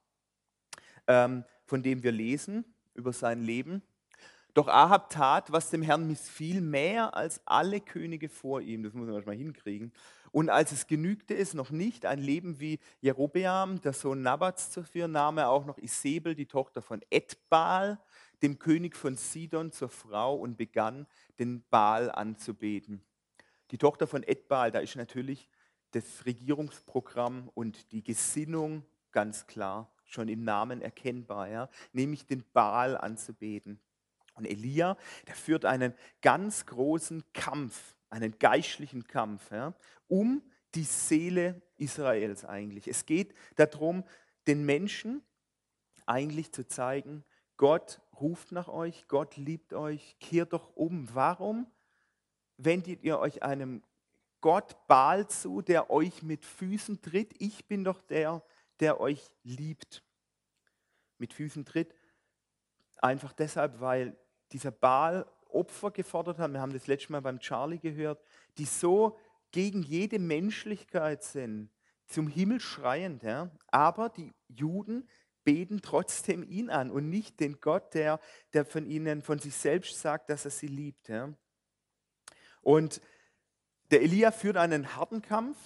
ähm, 1.06 1.44
von 1.64 1.82
dem 1.82 2.02
wir 2.02 2.12
lesen 2.12 2.64
über 2.94 3.12
sein 3.12 3.42
Leben 3.42 3.82
doch 4.56 4.68
Ahab 4.68 5.10
tat, 5.10 5.52
was 5.52 5.68
dem 5.68 5.82
Herrn 5.82 6.06
missfiel, 6.06 6.62
mehr 6.62 7.14
als 7.14 7.42
alle 7.44 7.78
Könige 7.80 8.30
vor 8.30 8.62
ihm. 8.62 8.82
Das 8.82 8.94
muss 8.94 9.06
man 9.06 9.14
erstmal 9.14 9.36
hinkriegen. 9.36 9.92
Und 10.32 10.48
als 10.48 10.72
es 10.72 10.86
genügte 10.86 11.36
es 11.36 11.52
noch 11.52 11.70
nicht, 11.70 12.06
ein 12.06 12.18
Leben 12.18 12.58
wie 12.58 12.78
Jerobeam, 13.00 13.82
der 13.82 13.92
Sohn 13.92 14.22
Nabats 14.22 14.70
zu 14.70 14.82
führen, 14.82 15.12
nahm 15.12 15.36
er 15.36 15.50
auch 15.50 15.66
noch 15.66 15.76
Isabel, 15.76 16.34
die 16.34 16.46
Tochter 16.46 16.80
von 16.80 17.02
Edbal, 17.10 17.98
dem 18.42 18.58
König 18.58 18.96
von 18.96 19.16
Sidon, 19.16 19.72
zur 19.72 19.90
Frau 19.90 20.34
und 20.36 20.56
begann, 20.56 21.06
den 21.38 21.62
Baal 21.68 22.10
anzubeten. 22.10 23.02
Die 23.70 23.78
Tochter 23.78 24.06
von 24.06 24.22
Edbal, 24.22 24.70
da 24.70 24.78
ist 24.78 24.96
natürlich 24.96 25.50
das 25.90 26.24
Regierungsprogramm 26.24 27.50
und 27.52 27.92
die 27.92 28.02
Gesinnung 28.02 28.84
ganz 29.12 29.46
klar, 29.46 29.92
schon 30.04 30.28
im 30.28 30.44
Namen 30.44 30.80
erkennbar, 30.80 31.48
ja? 31.48 31.68
nämlich 31.92 32.26
den 32.26 32.44
Baal 32.52 32.96
anzubeten. 32.96 33.80
Und 34.36 34.44
Elia, 34.44 34.96
der 35.26 35.34
führt 35.34 35.64
einen 35.64 35.94
ganz 36.22 36.66
großen 36.66 37.24
Kampf, 37.32 37.96
einen 38.10 38.38
geistlichen 38.38 39.06
Kampf, 39.06 39.50
ja, 39.50 39.74
um 40.08 40.42
die 40.74 40.84
Seele 40.84 41.62
Israels 41.76 42.44
eigentlich. 42.44 42.86
Es 42.86 43.06
geht 43.06 43.34
darum, 43.56 44.04
den 44.46 44.64
Menschen 44.64 45.22
eigentlich 46.04 46.52
zu 46.52 46.66
zeigen, 46.66 47.24
Gott 47.56 48.00
ruft 48.20 48.52
nach 48.52 48.68
euch, 48.68 49.08
Gott 49.08 49.36
liebt 49.36 49.72
euch, 49.72 50.16
kehrt 50.20 50.52
doch 50.52 50.76
um. 50.76 51.08
Warum 51.14 51.66
wendet 52.58 53.02
ihr 53.02 53.18
euch 53.18 53.42
einem 53.42 53.82
Gott 54.40 54.86
Baal 54.86 55.26
zu, 55.28 55.62
der 55.62 55.90
euch 55.90 56.22
mit 56.22 56.44
Füßen 56.44 57.00
tritt? 57.00 57.34
Ich 57.38 57.66
bin 57.66 57.84
doch 57.84 58.02
der, 58.02 58.42
der 58.80 59.00
euch 59.00 59.30
liebt. 59.42 60.02
Mit 61.18 61.32
Füßen 61.32 61.64
tritt. 61.64 61.94
Einfach 62.98 63.32
deshalb, 63.32 63.80
weil 63.80 64.16
dieser 64.52 64.70
Baal 64.70 65.26
Opfer 65.48 65.90
gefordert 65.90 66.38
haben, 66.38 66.52
wir 66.52 66.60
haben 66.60 66.72
das 66.72 66.86
letzte 66.86 67.12
Mal 67.12 67.22
beim 67.22 67.40
Charlie 67.40 67.78
gehört, 67.78 68.22
die 68.58 68.64
so 68.64 69.16
gegen 69.52 69.82
jede 69.82 70.18
Menschlichkeit 70.18 71.22
sind, 71.22 71.70
zum 72.06 72.28
Himmel 72.28 72.60
schreiend. 72.60 73.22
Ja? 73.22 73.50
Aber 73.68 74.08
die 74.08 74.34
Juden 74.48 75.08
beten 75.44 75.80
trotzdem 75.80 76.42
ihn 76.42 76.70
an 76.70 76.90
und 76.90 77.08
nicht 77.08 77.40
den 77.40 77.60
Gott, 77.60 77.94
der, 77.94 78.20
der 78.52 78.64
von 78.64 78.86
ihnen, 78.86 79.22
von 79.22 79.38
sich 79.38 79.54
selbst 79.54 80.00
sagt, 80.00 80.28
dass 80.28 80.44
er 80.44 80.50
sie 80.50 80.66
liebt. 80.66 81.08
Ja? 81.08 81.32
Und 82.60 83.00
der 83.90 84.02
Elia 84.02 84.32
führt 84.32 84.56
einen 84.56 84.96
harten 84.96 85.22
Kampf 85.22 85.56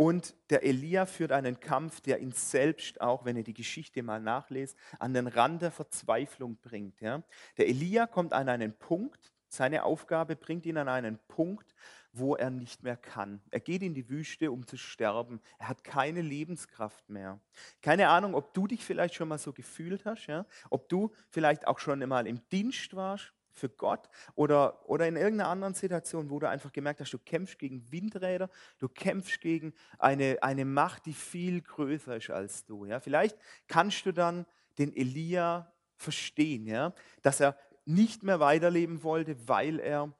und 0.00 0.34
der 0.48 0.62
Elia 0.62 1.04
führt 1.04 1.30
einen 1.30 1.60
Kampf, 1.60 2.00
der 2.00 2.20
ihn 2.20 2.32
selbst 2.32 3.02
auch, 3.02 3.26
wenn 3.26 3.36
ihr 3.36 3.44
die 3.44 3.52
Geschichte 3.52 4.02
mal 4.02 4.18
nachlest, 4.18 4.74
an 4.98 5.12
den 5.12 5.26
Rand 5.26 5.60
der 5.60 5.70
Verzweiflung 5.70 6.56
bringt. 6.56 7.02
Ja. 7.02 7.22
Der 7.58 7.68
Elia 7.68 8.06
kommt 8.06 8.32
an 8.32 8.48
einen 8.48 8.72
Punkt, 8.72 9.34
seine 9.50 9.82
Aufgabe 9.82 10.36
bringt 10.36 10.64
ihn 10.64 10.78
an 10.78 10.88
einen 10.88 11.18
Punkt, 11.28 11.74
wo 12.14 12.34
er 12.34 12.48
nicht 12.48 12.82
mehr 12.82 12.96
kann. 12.96 13.42
Er 13.50 13.60
geht 13.60 13.82
in 13.82 13.92
die 13.92 14.08
Wüste, 14.08 14.50
um 14.50 14.66
zu 14.66 14.78
sterben. 14.78 15.42
Er 15.58 15.68
hat 15.68 15.84
keine 15.84 16.22
Lebenskraft 16.22 17.10
mehr. 17.10 17.38
Keine 17.82 18.08
Ahnung, 18.08 18.34
ob 18.34 18.54
du 18.54 18.66
dich 18.66 18.82
vielleicht 18.82 19.16
schon 19.16 19.28
mal 19.28 19.36
so 19.36 19.52
gefühlt 19.52 20.06
hast, 20.06 20.28
ja? 20.28 20.46
ob 20.70 20.88
du 20.88 21.12
vielleicht 21.28 21.66
auch 21.66 21.78
schon 21.78 22.02
einmal 22.02 22.26
im 22.26 22.40
Dienst 22.48 22.96
warst 22.96 23.34
für 23.52 23.68
Gott 23.68 24.08
oder, 24.34 24.88
oder 24.88 25.06
in 25.06 25.16
irgendeiner 25.16 25.50
anderen 25.50 25.74
Situation, 25.74 26.30
wo 26.30 26.38
du 26.38 26.48
einfach 26.48 26.72
gemerkt 26.72 27.00
hast, 27.00 27.12
du 27.12 27.18
kämpfst 27.18 27.58
gegen 27.58 27.90
Windräder, 27.90 28.48
du 28.78 28.88
kämpfst 28.88 29.40
gegen 29.40 29.72
eine, 29.98 30.38
eine 30.42 30.64
Macht, 30.64 31.06
die 31.06 31.12
viel 31.12 31.60
größer 31.60 32.16
ist 32.16 32.30
als 32.30 32.64
du. 32.64 32.84
Ja? 32.84 33.00
Vielleicht 33.00 33.36
kannst 33.68 34.06
du 34.06 34.12
dann 34.12 34.46
den 34.78 34.94
Elia 34.94 35.72
verstehen, 35.96 36.66
ja? 36.66 36.94
dass 37.22 37.40
er 37.40 37.56
nicht 37.84 38.22
mehr 38.22 38.40
weiterleben 38.40 39.02
wollte, 39.02 39.36
weil 39.48 39.80
er 39.80 40.12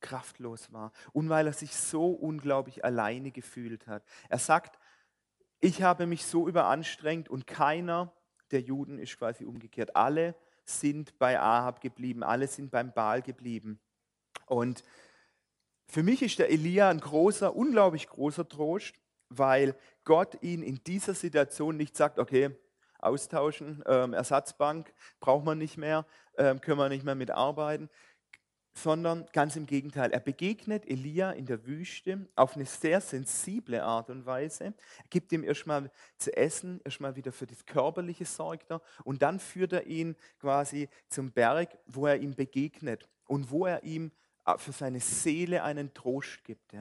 kraftlos 0.00 0.70
war 0.72 0.92
und 1.12 1.30
weil 1.30 1.46
er 1.46 1.54
sich 1.54 1.74
so 1.74 2.10
unglaublich 2.10 2.84
alleine 2.84 3.30
gefühlt 3.30 3.86
hat. 3.86 4.04
Er 4.28 4.38
sagt, 4.38 4.78
ich 5.60 5.82
habe 5.82 6.06
mich 6.06 6.26
so 6.26 6.46
überanstrengt 6.46 7.30
und 7.30 7.46
keiner 7.46 8.12
der 8.50 8.60
Juden 8.60 8.98
ist 8.98 9.18
quasi 9.18 9.46
umgekehrt. 9.46 9.96
Alle 9.96 10.34
sind 10.64 11.18
bei 11.18 11.38
Ahab 11.38 11.80
geblieben, 11.80 12.22
alle 12.22 12.46
sind 12.48 12.70
beim 12.70 12.92
Baal 12.92 13.22
geblieben. 13.22 13.80
Und 14.46 14.84
für 15.86 16.02
mich 16.02 16.22
ist 16.22 16.38
der 16.38 16.50
Elia 16.50 16.88
ein 16.88 17.00
großer, 17.00 17.54
unglaublich 17.54 18.08
großer 18.08 18.48
Trost, 18.48 18.94
weil 19.28 19.76
Gott 20.04 20.42
ihn 20.42 20.62
in 20.62 20.82
dieser 20.84 21.14
Situation 21.14 21.76
nicht 21.76 21.96
sagt, 21.96 22.18
okay, 22.18 22.56
austauschen, 22.98 23.82
ähm, 23.86 24.14
Ersatzbank 24.14 24.92
braucht 25.20 25.44
man 25.44 25.58
nicht 25.58 25.76
mehr, 25.76 26.06
ähm, 26.38 26.60
können 26.60 26.78
wir 26.78 26.88
nicht 26.88 27.04
mehr 27.04 27.14
mitarbeiten, 27.14 27.90
sondern 28.74 29.26
ganz 29.32 29.56
im 29.56 29.66
Gegenteil. 29.66 30.10
Er 30.10 30.20
begegnet 30.20 30.86
Elia 30.86 31.30
in 31.30 31.46
der 31.46 31.64
Wüste 31.64 32.26
auf 32.34 32.56
eine 32.56 32.66
sehr 32.66 33.00
sensible 33.00 33.82
Art 33.82 34.10
und 34.10 34.26
Weise. 34.26 34.64
Er 34.64 34.74
gibt 35.10 35.32
ihm 35.32 35.44
erstmal 35.44 35.90
zu 36.18 36.36
essen, 36.36 36.80
erstmal 36.84 37.14
wieder 37.14 37.32
für 37.32 37.46
das 37.46 37.64
Körperliche 37.64 38.24
sorgt 38.24 38.70
er 38.70 38.82
und 39.04 39.22
dann 39.22 39.38
führt 39.38 39.72
er 39.72 39.86
ihn 39.86 40.16
quasi 40.40 40.88
zum 41.08 41.30
Berg, 41.30 41.78
wo 41.86 42.06
er 42.06 42.16
ihm 42.16 42.34
begegnet 42.34 43.08
und 43.26 43.50
wo 43.50 43.66
er 43.66 43.84
ihm 43.84 44.10
äh, 44.44 44.58
für 44.58 44.72
seine 44.72 45.00
Seele 45.00 45.62
einen 45.62 45.94
Trost 45.94 46.44
gibt. 46.44 46.72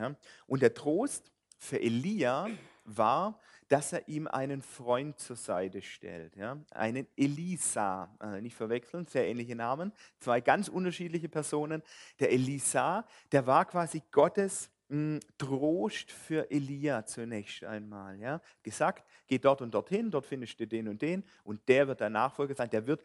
Und 0.47 0.61
der 0.61 0.73
Trost 0.73 1.31
für 1.59 1.79
Elia 1.79 2.49
war, 2.85 3.39
dass 3.73 3.91
er 3.91 4.07
ihm 4.07 4.27
einen 4.27 4.61
Freund 4.61 5.17
zur 5.17 5.35
Seite 5.35 5.81
stellt, 5.81 6.35
ja? 6.35 6.59
einen 6.69 7.07
Elisa, 7.15 8.15
äh, 8.21 8.39
nicht 8.39 8.55
verwechseln, 8.55 9.07
sehr 9.07 9.27
ähnliche 9.27 9.55
Namen, 9.55 9.91
zwei 10.19 10.41
ganz 10.41 10.67
unterschiedliche 10.67 11.27
Personen. 11.27 11.81
Der 12.19 12.31
Elisa, 12.31 13.03
der 13.31 13.47
war 13.47 13.65
quasi 13.65 14.03
Gottes 14.11 14.69
hm, 14.89 15.19
Trost 15.39 16.11
für 16.11 16.51
Elia 16.51 17.03
zunächst 17.07 17.63
einmal. 17.63 18.19
Ja? 18.19 18.41
Gesagt, 18.61 19.07
geh 19.25 19.39
dort 19.39 19.63
und 19.63 19.73
dorthin, 19.73 20.11
dort 20.11 20.27
findest 20.27 20.59
du 20.59 20.67
den 20.67 20.87
und 20.87 21.01
den 21.01 21.23
und 21.43 21.67
der 21.67 21.87
wird 21.87 22.01
dein 22.01 22.11
Nachfolger 22.11 22.53
sein. 22.53 22.69
Der 22.69 22.85
wird 22.85 23.01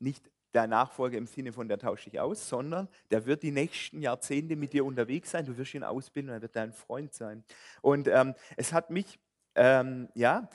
nicht 0.00 0.28
der 0.52 0.66
Nachfolger 0.66 1.16
im 1.16 1.28
Sinne 1.28 1.52
von 1.52 1.68
der 1.68 1.78
tauscht 1.78 2.06
dich 2.06 2.18
aus, 2.18 2.48
sondern 2.48 2.88
der 3.12 3.24
wird 3.26 3.44
die 3.44 3.52
nächsten 3.52 4.02
Jahrzehnte 4.02 4.56
mit 4.56 4.72
dir 4.72 4.84
unterwegs 4.84 5.30
sein, 5.30 5.46
du 5.46 5.56
wirst 5.56 5.74
ihn 5.74 5.84
ausbilden 5.84 6.32
er 6.32 6.42
wird 6.42 6.56
dein 6.56 6.72
Freund 6.72 7.14
sein. 7.14 7.44
Und 7.82 8.08
ähm, 8.08 8.34
es 8.56 8.72
hat 8.72 8.90
mich 8.90 9.20
ähm, 9.58 10.08
ja, 10.14 10.48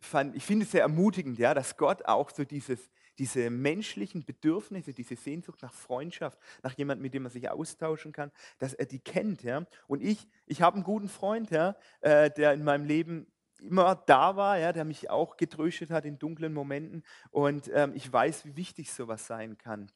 fand, 0.00 0.36
ich 0.36 0.44
finde 0.44 0.64
es 0.64 0.70
sehr 0.70 0.82
ermutigend, 0.82 1.38
ja, 1.38 1.54
dass 1.54 1.76
Gott 1.76 2.04
auch 2.04 2.30
so 2.30 2.44
dieses, 2.44 2.90
diese 3.18 3.50
menschlichen 3.50 4.24
Bedürfnisse, 4.24 4.92
diese 4.92 5.16
Sehnsucht 5.16 5.62
nach 5.62 5.72
Freundschaft, 5.72 6.38
nach 6.62 6.72
jemandem, 6.76 7.02
mit 7.02 7.14
dem 7.14 7.24
man 7.24 7.32
sich 7.32 7.50
austauschen 7.50 8.12
kann, 8.12 8.30
dass 8.58 8.74
er 8.74 8.86
die 8.86 8.98
kennt. 8.98 9.42
Ja. 9.42 9.66
Und 9.86 10.02
ich, 10.02 10.28
ich 10.46 10.62
habe 10.62 10.76
einen 10.76 10.84
guten 10.84 11.08
Freund, 11.08 11.50
ja, 11.50 11.76
äh, 12.00 12.30
der 12.30 12.52
in 12.52 12.64
meinem 12.64 12.84
Leben 12.84 13.26
immer 13.60 13.94
da 13.94 14.36
war, 14.36 14.58
ja, 14.58 14.72
der 14.72 14.84
mich 14.84 15.10
auch 15.10 15.36
getröstet 15.36 15.90
hat 15.90 16.04
in 16.04 16.18
dunklen 16.18 16.52
Momenten. 16.52 17.02
Und 17.30 17.70
ähm, 17.74 17.92
ich 17.94 18.10
weiß, 18.10 18.44
wie 18.46 18.56
wichtig 18.56 18.92
sowas 18.92 19.26
sein 19.26 19.58
kann. 19.58 19.90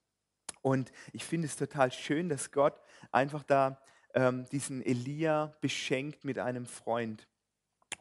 Und 0.60 0.92
ich 1.12 1.24
finde 1.24 1.46
es 1.46 1.56
total 1.56 1.92
schön, 1.92 2.28
dass 2.28 2.50
Gott 2.50 2.80
einfach 3.10 3.42
da 3.42 3.80
ähm, 4.14 4.46
diesen 4.50 4.82
Elia 4.84 5.54
beschenkt 5.60 6.24
mit 6.24 6.38
einem 6.38 6.66
Freund. 6.66 7.26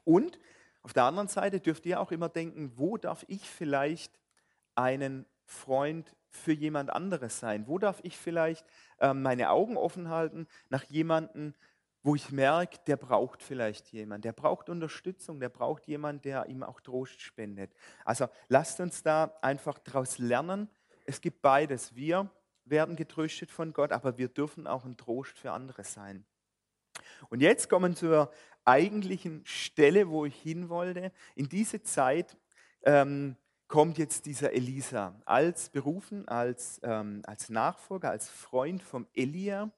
Und 0.05 0.39
auf 0.83 0.93
der 0.93 1.03
anderen 1.03 1.29
Seite 1.29 1.59
dürft 1.59 1.85
ihr 1.85 1.99
auch 1.99 2.11
immer 2.11 2.29
denken, 2.29 2.73
wo 2.75 2.97
darf 2.97 3.23
ich 3.27 3.49
vielleicht 3.49 4.19
einen 4.75 5.25
Freund 5.45 6.13
für 6.29 6.51
jemand 6.51 6.89
anderes 6.89 7.39
sein? 7.39 7.67
Wo 7.67 7.79
darf 7.79 7.99
ich 8.03 8.17
vielleicht 8.17 8.65
äh, 8.99 9.13
meine 9.13 9.49
Augen 9.49 9.77
offen 9.77 10.09
halten 10.09 10.47
nach 10.69 10.83
jemandem, 10.83 11.53
wo 12.01 12.15
ich 12.15 12.31
merke, 12.31 12.79
der 12.85 12.97
braucht 12.97 13.41
vielleicht 13.41 13.87
jemand, 13.93 14.25
der 14.25 14.33
braucht 14.33 14.69
Unterstützung, 14.69 15.39
der 15.39 15.47
braucht 15.47 15.87
jemand, 15.87 16.25
der 16.25 16.47
ihm 16.47 16.61
auch 16.61 16.81
Trost 16.81 17.21
spendet. 17.21 17.73
Also 18.03 18.27
lasst 18.49 18.81
uns 18.81 19.03
da 19.03 19.37
einfach 19.41 19.79
daraus 19.79 20.17
lernen. 20.17 20.69
Es 21.05 21.21
gibt 21.21 21.41
beides. 21.41 21.95
Wir 21.95 22.29
werden 22.65 22.97
getröstet 22.97 23.51
von 23.51 23.71
Gott, 23.71 23.93
aber 23.93 24.17
wir 24.17 24.27
dürfen 24.27 24.67
auch 24.67 24.83
ein 24.83 24.97
Trost 24.97 25.37
für 25.37 25.51
andere 25.51 25.85
sein. 25.85 26.25
Und 27.29 27.41
jetzt 27.41 27.69
kommen 27.69 27.93
wir 27.93 27.97
zur 27.97 28.31
eigentlichen 28.65 29.41
Stelle, 29.45 30.09
wo 30.09 30.25
ich 30.25 30.35
hin 30.35 30.69
wollte. 30.69 31.11
In 31.35 31.49
diese 31.49 31.83
Zeit 31.83 32.37
ähm, 32.83 33.35
kommt 33.67 33.97
jetzt 33.97 34.25
dieser 34.25 34.53
Elisa 34.53 35.15
als 35.25 35.69
berufen, 35.69 36.27
als, 36.27 36.79
ähm, 36.83 37.21
als 37.25 37.49
Nachfolger, 37.49 38.11
als 38.11 38.29
Freund 38.29 38.83
vom 38.83 39.07
Elia. 39.13 39.71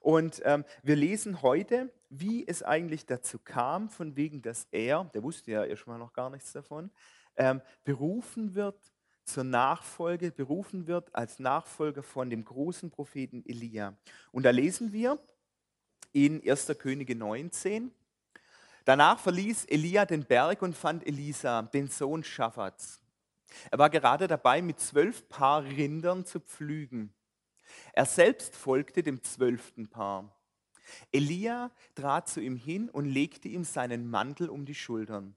Und 0.00 0.40
ähm, 0.44 0.64
wir 0.82 0.96
lesen 0.96 1.42
heute, 1.42 1.92
wie 2.08 2.46
es 2.46 2.62
eigentlich 2.62 3.06
dazu 3.06 3.38
kam, 3.38 3.90
von 3.90 4.16
wegen, 4.16 4.42
dass 4.42 4.66
er, 4.70 5.04
der 5.12 5.22
wusste 5.22 5.50
ja 5.50 5.64
erstmal 5.64 5.98
noch 5.98 6.12
gar 6.12 6.30
nichts 6.30 6.52
davon, 6.52 6.90
ähm, 7.36 7.60
berufen 7.84 8.54
wird 8.54 8.92
zur 9.24 9.44
Nachfolge, 9.44 10.32
berufen 10.32 10.86
wird 10.86 11.14
als 11.14 11.38
Nachfolger 11.38 12.02
von 12.02 12.30
dem 12.30 12.44
großen 12.44 12.90
Propheten 12.90 13.44
Elia. 13.46 13.96
Und 14.32 14.44
da 14.44 14.50
lesen 14.50 14.92
wir 14.92 15.18
in 16.12 16.42
1. 16.46 16.72
Könige 16.78 17.14
19, 17.14 17.92
Danach 18.84 19.18
verließ 19.18 19.66
Elia 19.66 20.04
den 20.04 20.24
Berg 20.24 20.62
und 20.62 20.76
fand 20.76 21.06
Elisa, 21.06 21.62
den 21.62 21.88
Sohn 21.88 22.24
Schaffats. 22.24 23.00
Er 23.70 23.78
war 23.78 23.90
gerade 23.90 24.26
dabei, 24.26 24.62
mit 24.62 24.80
zwölf 24.80 25.28
Paar 25.28 25.64
Rindern 25.64 26.24
zu 26.24 26.40
pflügen. 26.40 27.12
Er 27.92 28.06
selbst 28.06 28.56
folgte 28.56 29.02
dem 29.02 29.22
zwölften 29.22 29.88
Paar. 29.88 30.34
Elia 31.12 31.70
trat 31.94 32.28
zu 32.28 32.40
ihm 32.40 32.56
hin 32.56 32.88
und 32.90 33.06
legte 33.06 33.48
ihm 33.48 33.64
seinen 33.64 34.10
Mantel 34.10 34.48
um 34.48 34.64
die 34.64 34.74
Schultern. 34.74 35.36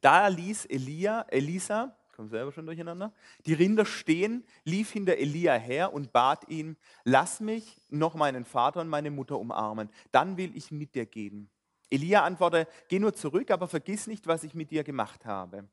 Da 0.00 0.26
ließ 0.28 0.66
Elia, 0.66 1.22
Elisa, 1.28 1.96
komm 2.16 2.28
selber 2.28 2.50
schon 2.50 2.66
durcheinander, 2.66 3.12
die 3.46 3.54
Rinder 3.54 3.84
stehen, 3.84 4.44
lief 4.64 4.90
hinter 4.90 5.18
Elia 5.18 5.54
her 5.54 5.92
und 5.92 6.12
bat 6.12 6.48
ihn, 6.48 6.76
lass 7.04 7.38
mich 7.40 7.80
noch 7.88 8.14
meinen 8.14 8.44
Vater 8.44 8.80
und 8.80 8.88
meine 8.88 9.10
Mutter 9.10 9.38
umarmen, 9.38 9.88
dann 10.10 10.36
will 10.36 10.56
ich 10.56 10.72
mit 10.72 10.94
dir 10.94 11.06
gehen. 11.06 11.48
Elia 11.90 12.22
antwortete, 12.24 12.70
geh 12.88 12.98
nur 12.98 13.14
zurück, 13.14 13.50
aber 13.50 13.68
vergiss 13.68 14.06
nicht, 14.06 14.26
was 14.26 14.44
ich 14.44 14.54
mit 14.54 14.70
dir 14.70 14.84
gemacht 14.84 15.24
habe. 15.24 15.68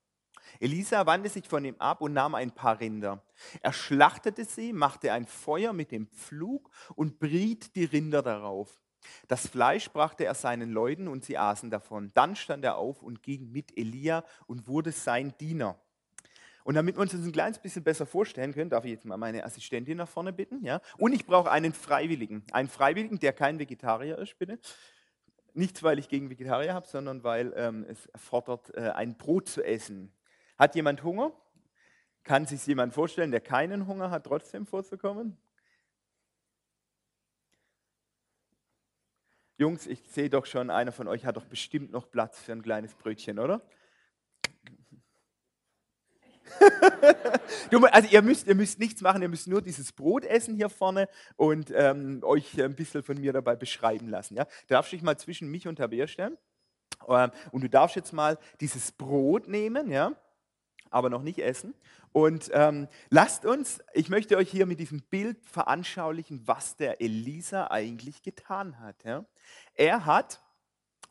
Elisa 0.60 1.06
wandte 1.06 1.30
sich 1.30 1.48
von 1.48 1.66
ihm 1.66 1.76
ab 1.80 2.02
und 2.02 2.14
nahm 2.14 2.36
ein 2.36 2.52
paar 2.52 2.80
Rinder. 2.80 3.22
Er 3.62 3.74
schlachtete 3.74 4.46
sie, 4.46 4.74
machte 4.74 5.12
ein 5.12 5.26
Feuer 5.26 5.74
mit 5.74 5.92
dem 5.92 6.08
Pflug 6.08 6.70
und 6.96 7.20
briet 7.20 7.76
die 7.76 7.86
Rinder 7.86 8.22
darauf. 8.22 8.80
Das 9.28 9.48
Fleisch 9.48 9.90
brachte 9.92 10.26
er 10.26 10.34
seinen 10.34 10.72
Leuten 10.72 11.08
und 11.08 11.24
sie 11.26 11.38
aßen 11.38 11.70
davon. 11.70 12.12
Dann 12.14 12.36
stand 12.36 12.64
er 12.64 12.78
auf 12.78 13.04
und 13.04 13.22
ging 13.22 13.52
mit 13.52 13.78
Elia 13.78 14.24
und 14.48 14.68
wurde 14.68 14.92
sein 14.92 15.34
Diener. 15.40 15.80
Und 16.64 16.74
damit 16.74 16.96
wir 16.96 17.02
uns 17.02 17.12
das 17.12 17.22
ein 17.22 17.32
kleines 17.32 17.60
bisschen 17.60 17.84
besser 17.84 18.08
vorstellen 18.08 18.52
können, 18.52 18.72
darf 18.72 18.86
ich 18.86 18.92
jetzt 18.92 19.06
mal 19.06 19.18
meine 19.18 19.44
Assistentin 19.44 19.98
nach 19.98 20.10
vorne 20.10 20.34
bitten. 20.34 20.66
Ja? 20.66 20.82
Und 20.98 21.14
ich 21.14 21.28
brauche 21.28 21.52
einen 21.52 21.74
Freiwilligen. 21.74 22.44
Einen 22.52 22.70
Freiwilligen, 22.70 23.20
der 23.20 23.34
kein 23.34 23.60
Vegetarier 23.60 24.18
ist, 24.18 24.40
bitte. 24.40 24.58
Nicht, 25.56 25.84
weil 25.84 26.00
ich 26.00 26.10
gegen 26.10 26.30
Vegetarier 26.30 26.74
habe, 26.74 26.86
sondern 26.86 27.24
weil 27.24 27.54
ähm, 27.56 27.86
es 27.88 28.10
fordert, 28.16 28.76
äh, 28.76 28.90
ein 28.90 29.18
Brot 29.18 29.48
zu 29.48 29.64
essen. 29.64 30.12
Hat 30.58 30.76
jemand 30.76 31.02
Hunger? 31.02 31.32
Kann 32.26 32.46
sich 32.46 32.68
jemand 32.68 32.94
vorstellen, 32.94 33.32
der 33.32 33.40
keinen 33.40 33.88
Hunger 33.88 34.12
hat, 34.12 34.26
trotzdem 34.26 34.66
vorzukommen? 34.66 35.38
Jungs, 39.58 39.88
ich 39.88 40.02
sehe 40.10 40.30
doch 40.30 40.46
schon, 40.46 40.70
einer 40.70 40.92
von 40.92 41.08
euch 41.08 41.26
hat 41.26 41.38
doch 41.38 41.46
bestimmt 41.46 41.90
noch 41.90 42.12
Platz 42.12 42.42
für 42.42 42.52
ein 42.52 42.62
kleines 42.62 42.94
Brötchen, 42.94 43.40
oder? 43.40 43.62
Also 47.92 48.10
ihr 48.10 48.22
müsst, 48.22 48.48
ihr 48.48 48.56
müsst 48.56 48.80
nichts 48.80 49.02
machen, 49.02 49.22
ihr 49.22 49.30
müsst 49.30 49.48
nur 49.48 49.62
dieses 49.62 49.92
Brot 49.92 50.26
essen 50.26 50.56
hier 50.56 50.70
vorne 50.70 51.08
und 51.36 51.72
ähm, 51.76 52.22
euch 52.24 52.62
ein 52.62 52.76
bisschen 52.76 53.04
von 53.04 53.20
mir 53.20 53.34
dabei 53.34 53.56
beschreiben 53.56 54.10
lassen. 54.10 54.36
Ja? 54.36 54.46
Du 54.46 54.74
darfst 54.74 54.92
dich 54.92 55.02
mal 55.02 55.18
zwischen 55.18 55.50
mich 55.50 55.68
und 55.68 55.78
Tabea 55.78 56.08
stellen 56.08 56.38
ähm, 57.08 57.32
und 57.52 57.64
du 57.64 57.70
darfst 57.70 57.96
jetzt 57.96 58.14
mal 58.14 58.38
dieses 58.60 58.92
Brot 58.92 59.48
nehmen, 59.48 59.92
ja? 59.92 60.14
aber 60.90 61.10
noch 61.10 61.24
nicht 61.24 61.40
essen. 61.40 61.74
Und 62.12 62.50
ähm, 62.54 62.88
lasst 63.10 63.46
uns, 63.46 63.80
ich 63.94 64.10
möchte 64.10 64.38
euch 64.38 64.50
hier 64.50 64.66
mit 64.66 64.80
diesem 64.80 65.02
Bild 65.02 65.46
veranschaulichen, 65.46 66.48
was 66.48 66.78
der 66.78 67.02
Elisa 67.02 67.68
eigentlich 67.68 68.22
getan 68.22 68.80
hat. 68.80 69.04
Ja? 69.04 69.26
Er 69.74 70.06
hat 70.06 70.42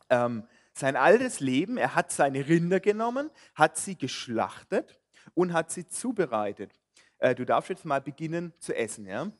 ähm, 0.09 0.47
sein 0.73 0.95
altes 0.95 1.39
Leben, 1.39 1.77
er 1.77 1.95
hat 1.95 2.11
seine 2.11 2.47
Rinder 2.47 2.79
genommen, 2.79 3.29
hat 3.53 3.77
sie 3.77 3.97
geschlachtet 3.97 4.99
und 5.35 5.53
hat 5.53 5.69
sie 5.69 5.87
zubereitet. 5.87 6.73
Äh, 7.19 7.35
du 7.35 7.45
darfst 7.45 7.69
jetzt 7.69 7.85
mal 7.85 8.01
beginnen 8.01 8.53
zu 8.57 8.75
essen. 8.75 9.05
Ja? 9.05 9.31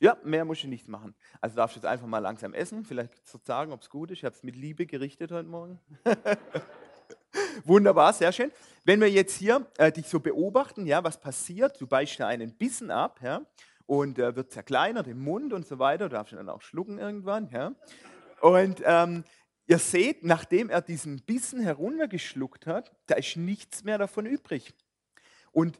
Ja, 0.00 0.16
mehr 0.22 0.44
musst 0.44 0.62
du 0.62 0.68
nicht 0.68 0.88
machen. 0.88 1.14
Also 1.40 1.56
darfst 1.56 1.76
du 1.76 1.80
jetzt 1.80 1.86
einfach 1.86 2.06
mal 2.06 2.18
langsam 2.18 2.54
essen, 2.54 2.84
vielleicht 2.84 3.26
zu 3.26 3.38
sagen, 3.42 3.72
ob 3.72 3.82
es 3.82 3.90
gut 3.90 4.10
ist. 4.10 4.18
Ich 4.18 4.24
habe 4.24 4.34
es 4.34 4.42
mit 4.42 4.56
Liebe 4.56 4.86
gerichtet 4.86 5.32
heute 5.32 5.48
Morgen. 5.48 5.80
Wunderbar, 7.64 8.12
sehr 8.12 8.32
schön. 8.32 8.52
Wenn 8.84 9.00
wir 9.00 9.10
jetzt 9.10 9.36
hier 9.36 9.66
äh, 9.78 9.90
dich 9.90 10.06
so 10.08 10.20
beobachten, 10.20 10.86
ja, 10.86 11.02
was 11.04 11.20
passiert? 11.20 11.80
Du 11.80 11.86
beißt 11.86 12.20
da 12.20 12.26
einen 12.26 12.54
Bissen 12.54 12.90
ab, 12.90 13.20
ja, 13.22 13.42
und 13.86 14.18
äh, 14.18 14.34
wird 14.36 14.50
zerkleinert 14.50 15.06
im 15.06 15.20
Mund 15.20 15.52
und 15.52 15.66
so 15.66 15.78
weiter. 15.78 16.08
Du 16.08 16.16
darfst 16.16 16.32
ihn 16.32 16.36
dann 16.36 16.48
auch 16.48 16.62
schlucken 16.62 16.98
irgendwann, 16.98 17.48
ja. 17.50 17.72
Und 18.40 18.82
ähm, 18.84 19.24
ihr 19.66 19.78
seht, 19.78 20.24
nachdem 20.24 20.70
er 20.70 20.82
diesen 20.82 21.20
Bissen 21.22 21.60
heruntergeschluckt 21.60 22.66
hat, 22.66 22.92
da 23.06 23.16
ist 23.16 23.36
nichts 23.36 23.84
mehr 23.84 23.98
davon 23.98 24.26
übrig. 24.26 24.74
Und 25.52 25.78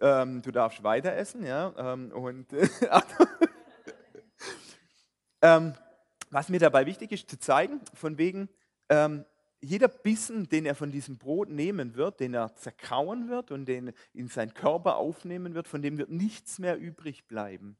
ähm, 0.00 0.42
du 0.42 0.50
darfst 0.50 0.82
weiter 0.82 1.14
essen, 1.14 1.44
ja. 1.44 1.74
Ähm, 1.76 2.12
und 2.12 2.46
ähm, 5.42 5.74
was 6.30 6.48
mir 6.48 6.60
dabei 6.60 6.86
wichtig 6.86 7.12
ist, 7.12 7.28
zu 7.28 7.38
zeigen, 7.38 7.80
von 7.94 8.18
wegen, 8.18 8.48
ähm, 8.88 9.24
jeder 9.60 9.88
Bissen, 9.88 10.48
den 10.48 10.64
er 10.64 10.74
von 10.74 10.90
diesem 10.90 11.18
Brot 11.18 11.50
nehmen 11.50 11.94
wird, 11.94 12.20
den 12.20 12.32
er 12.32 12.56
zerkauen 12.56 13.28
wird 13.28 13.50
und 13.50 13.66
den 13.66 13.92
in 14.14 14.28
seinen 14.28 14.54
Körper 14.54 14.96
aufnehmen 14.96 15.54
wird, 15.54 15.68
von 15.68 15.82
dem 15.82 15.98
wird 15.98 16.10
nichts 16.10 16.58
mehr 16.58 16.78
übrig 16.78 17.26
bleiben. 17.26 17.76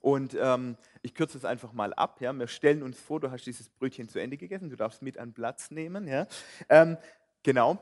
Und 0.00 0.34
ähm, 0.34 0.76
ich 1.02 1.14
kürze 1.14 1.36
es 1.36 1.44
einfach 1.44 1.72
mal 1.72 1.92
ab. 1.94 2.20
Ja. 2.20 2.32
Wir 2.32 2.48
stellen 2.48 2.82
uns 2.82 2.98
vor, 2.98 3.20
du 3.20 3.30
hast 3.30 3.44
dieses 3.44 3.68
Brötchen 3.68 4.08
zu 4.08 4.18
Ende 4.18 4.36
gegessen, 4.36 4.70
du 4.70 4.76
darfst 4.76 5.02
mit 5.02 5.18
an 5.18 5.32
Platz 5.32 5.70
nehmen. 5.70 6.08
Ja. 6.08 6.26
Ähm, 6.68 6.96
genau. 7.42 7.78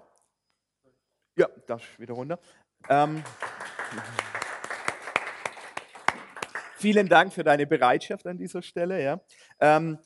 Ja, 1.37 1.49
darfst 1.67 1.99
wieder 2.01 2.15
runter. 2.15 2.41
Ähm, 2.89 3.23
vielen 6.77 7.09
Dank 7.09 7.33
für 7.33 7.45
deine 7.45 7.67
Bereitschaft 7.67 8.27
an 8.27 8.37
dieser 8.37 8.63
Stelle. 8.63 9.03
Ja. 9.03 9.21
Ähm, 9.61 9.99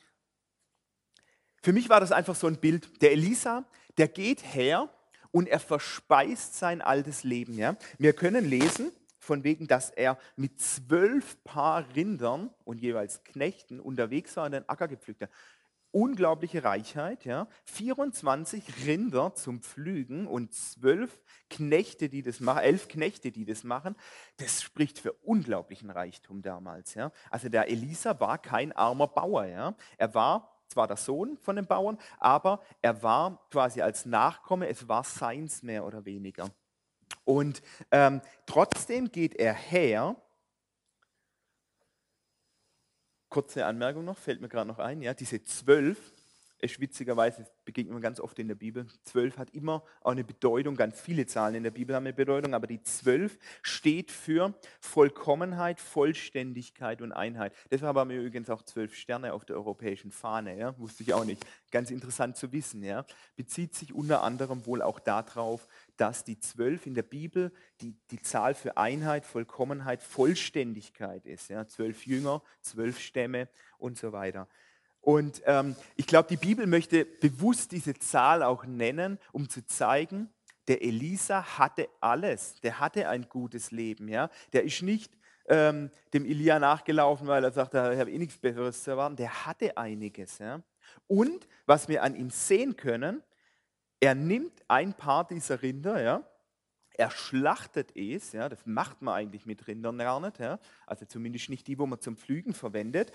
für 1.63 1.73
mich 1.73 1.89
war 1.89 2.01
das 2.01 2.13
einfach 2.13 2.35
so 2.35 2.47
ein 2.47 2.59
Bild. 2.59 3.01
Der 3.03 3.13
Elisa, 3.13 3.65
der 3.97 4.09
geht 4.09 4.43
her 4.55 4.91
und 5.31 5.49
er 5.49 5.61
verspeist 5.61 6.57
sein 6.57 6.83
altes 6.83 7.25
Leben. 7.25 7.57
Ja? 7.57 7.77
Wir 7.99 8.13
können 8.13 8.45
lesen, 8.45 8.93
von 9.23 9.45
wegen, 9.45 9.69
dass 9.69 9.91
er 9.91 10.19
mit 10.35 10.61
zwölf 10.61 11.43
Paar 11.45 11.87
Rindern 11.95 12.51
und 12.65 12.81
jeweils 12.81 13.23
Knechten 13.23 13.79
unterwegs 13.79 14.37
war 14.37 14.47
und 14.47 14.53
den 14.53 14.69
Acker 14.69 14.89
gepflückt 14.89 15.23
hat. 15.23 15.31
Unglaubliche 15.93 16.65
Reichheit, 16.65 17.25
ja. 17.25 17.47
24 17.67 18.87
Rinder 18.87 19.35
zum 19.35 19.61
Pflügen 19.61 20.27
und 20.27 20.55
zwölf 20.55 21.21
Knechte, 21.51 22.09
die 22.09 22.23
das 22.23 22.41
machen, 22.41 22.63
elf 22.63 22.89
Knechte, 22.89 23.31
die 23.31 23.45
das 23.45 23.63
machen. 23.63 23.95
Das 24.39 24.61
spricht 24.61 24.99
für 24.99 25.13
unglaublichen 25.13 25.91
Reichtum 25.91 26.43
damals, 26.43 26.95
ja. 26.95 27.13
Also 27.31 27.49
der 27.49 27.69
Elisa 27.69 28.19
war 28.19 28.39
kein 28.39 28.73
armer 28.73 29.07
Bauer, 29.07 29.45
ja. 29.45 29.77
Er 29.99 30.15
war 30.15 30.65
zwar 30.67 30.89
der 30.89 30.97
Sohn 30.97 31.37
von 31.37 31.55
den 31.55 31.67
Bauern, 31.67 31.99
aber 32.19 32.61
er 32.81 33.03
war 33.05 33.47
quasi 33.51 33.83
als 33.83 34.05
Nachkomme, 34.05 34.67
es 34.69 34.89
war 34.89 35.05
seins 35.05 35.63
mehr 35.63 35.85
oder 35.85 36.05
weniger. 36.07 36.51
Und 37.25 37.63
ähm, 37.91 38.21
trotzdem 38.47 39.11
geht 39.11 39.35
er 39.35 39.55
her. 39.55 40.17
Kurze 43.29 43.65
Anmerkung 43.65 44.05
noch, 44.05 44.19
fällt 44.19 44.41
mir 44.41 44.49
gerade 44.49 44.69
noch 44.69 44.79
ein, 44.79 45.01
ja, 45.01 45.15
diese 45.15 45.43
zwölf, 45.43 46.13
ist 46.63 46.81
witzigerweise, 46.81 47.45
begegnet 47.65 47.93
man 47.93 48.03
ganz 48.03 48.21
oft 48.21 48.39
in 48.39 48.47
der 48.47 48.55
Bibel. 48.55 48.87
Zwölf 49.03 49.37
hat 49.37 49.51
immer 49.51 49.83
auch 50.01 50.13
eine 50.13 50.23
Bedeutung, 50.23 50.77
ganz 50.77 51.01
viele 51.01 51.27
Zahlen 51.27 51.57
in 51.57 51.65
der 51.65 51.73
Bibel 51.73 51.95
haben 51.95 52.07
eine 52.07 52.15
Bedeutung, 52.15 52.55
aber 52.55 52.69
die 52.69 52.81
zwölf 52.83 53.37
steht 53.63 54.13
für 54.13 54.55
Vollkommenheit, 54.81 55.81
Vollständigkeit 55.81 57.03
und 57.03 57.13
Einheit. 57.13 57.53
Deshalb 57.71 57.97
haben 57.97 58.11
wir 58.11 58.21
übrigens 58.21 58.49
auch 58.49 58.63
zwölf 58.63 58.95
Sterne 58.95 59.33
auf 59.33 59.45
der 59.45 59.57
europäischen 59.57 60.13
Fahne, 60.13 60.57
ja? 60.57 60.79
wusste 60.79 61.03
ich 61.03 61.13
auch 61.15 61.25
nicht. 61.25 61.45
Ganz 61.73 61.91
interessant 61.91 62.37
zu 62.37 62.53
wissen. 62.53 62.85
Ja? 62.85 63.05
Bezieht 63.35 63.75
sich 63.75 63.93
unter 63.93 64.23
anderem 64.23 64.65
wohl 64.65 64.83
auch 64.83 65.01
darauf, 65.01 65.67
dass 66.03 66.25
die 66.25 66.41
zwölf 66.41 66.87
in 66.87 66.95
der 66.95 67.05
Bibel 67.05 67.53
die, 67.81 67.95
die 68.11 68.21
Zahl 68.21 68.55
für 68.55 68.77
Einheit, 68.77 69.25
Vollkommenheit, 69.25 70.03
Vollständigkeit 70.03 71.25
ist. 71.27 71.49
Ja? 71.49 71.69
Zwölf 71.69 72.07
Jünger, 72.07 72.43
zwölf 72.61 72.99
Stämme 72.99 73.49
und 73.79 73.97
so 73.97 74.11
weiter. 74.11 74.49
Und 75.01 75.43
ähm, 75.47 75.77
ich 75.95 76.09
glaube, 76.09 76.29
die 76.29 76.37
Bibel 76.37 76.67
möchte 76.67 77.05
bewusst 77.05 77.71
diese 77.71 77.95
Zahl 77.95 78.43
auch 78.43 78.65
nennen, 78.65 79.17
um 79.31 79.49
zu 79.49 79.65
zeigen, 79.65 80.29
der 80.67 80.83
Elisa 80.83 81.57
hatte 81.57 81.89
alles. 82.01 82.61
Der 82.63 82.81
hatte 82.81 83.09
ein 83.09 83.29
gutes 83.29 83.71
Leben. 83.71 84.09
Ja? 84.09 84.29
Der 84.53 84.65
ist 84.65 84.83
nicht 84.83 85.17
ähm, 85.47 85.89
dem 86.13 86.25
Elia 86.25 86.59
nachgelaufen, 86.59 87.29
weil 87.29 87.45
er 87.45 87.53
sagte, 87.53 87.93
ich 87.95 88.01
habe 88.01 88.11
eh 88.11 88.19
nichts 88.19 88.39
Besseres 88.39 88.83
zu 88.83 88.91
erwarten. 88.91 89.15
Der 89.15 89.47
hatte 89.47 89.77
einiges. 89.77 90.41
Ja? 90.41 90.63
Und 91.07 91.47
was 91.67 91.87
wir 91.87 92.03
an 92.03 92.17
ihm 92.17 92.31
sehen 92.31 92.77
können, 92.77 93.23
er 94.03 94.17
nimmt 94.17 94.65
ein 94.67 94.95
paar 94.95 95.29
dieser 95.29 95.63
Rinder, 95.63 96.03
ja, 96.03 96.25
er 96.95 97.11
schlachtet 97.13 97.97
es, 97.97 98.33
ja, 98.33 98.49
das 98.49 98.67
macht 98.67 99.01
man 99.01 99.15
eigentlich 99.15 99.47
mit 99.47 99.69
Rindern 99.69 99.97
gar 99.97 100.19
nicht, 100.19 100.41
ja, 100.41 100.59
also 100.89 101.07
zumindest 101.07 101.49
nicht 101.51 101.69
die, 101.69 101.79
wo 101.79 101.87
man 101.87 102.01
zum 102.01 102.17
Pflügen 102.17 102.53
verwendet. 102.53 103.13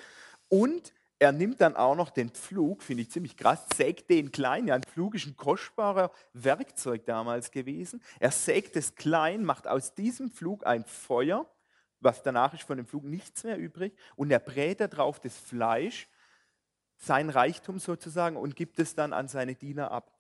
Und 0.47 0.93
er 1.19 1.33
nimmt 1.33 1.59
dann 1.59 1.75
auch 1.75 1.95
noch 1.95 2.09
den 2.09 2.29
Pflug, 2.29 2.83
finde 2.83 3.03
ich 3.03 3.11
ziemlich 3.11 3.35
krass, 3.35 3.65
sägt 3.75 4.09
den 4.09 4.31
klein. 4.31 4.67
Ja, 4.67 4.75
ein 4.75 4.83
Pflug 4.83 5.15
ist 5.15 5.25
ein 5.25 5.35
kostbarer 5.35 6.09
Werkzeug 6.31 7.05
damals 7.05 7.51
gewesen. 7.51 8.01
Er 8.21 8.31
sägt 8.31 8.77
es 8.77 8.95
klein, 8.95 9.43
macht 9.43 9.67
aus 9.67 9.93
diesem 9.93 10.31
Pflug 10.31 10.65
ein 10.65 10.85
Feuer, 10.85 11.45
was 11.99 12.23
danach 12.23 12.53
ist 12.53 12.63
von 12.63 12.77
dem 12.77 12.87
Pflug 12.87 13.03
nichts 13.03 13.43
mehr 13.43 13.57
übrig, 13.57 13.93
und 14.15 14.31
er 14.31 14.39
brät 14.39 14.79
darauf 14.79 15.19
das 15.19 15.37
Fleisch, 15.37 16.07
sein 16.95 17.29
Reichtum 17.29 17.77
sozusagen, 17.77 18.37
und 18.37 18.55
gibt 18.55 18.79
es 18.79 18.95
dann 18.95 19.11
an 19.11 19.27
seine 19.27 19.55
Diener 19.55 19.91
ab. 19.91 20.16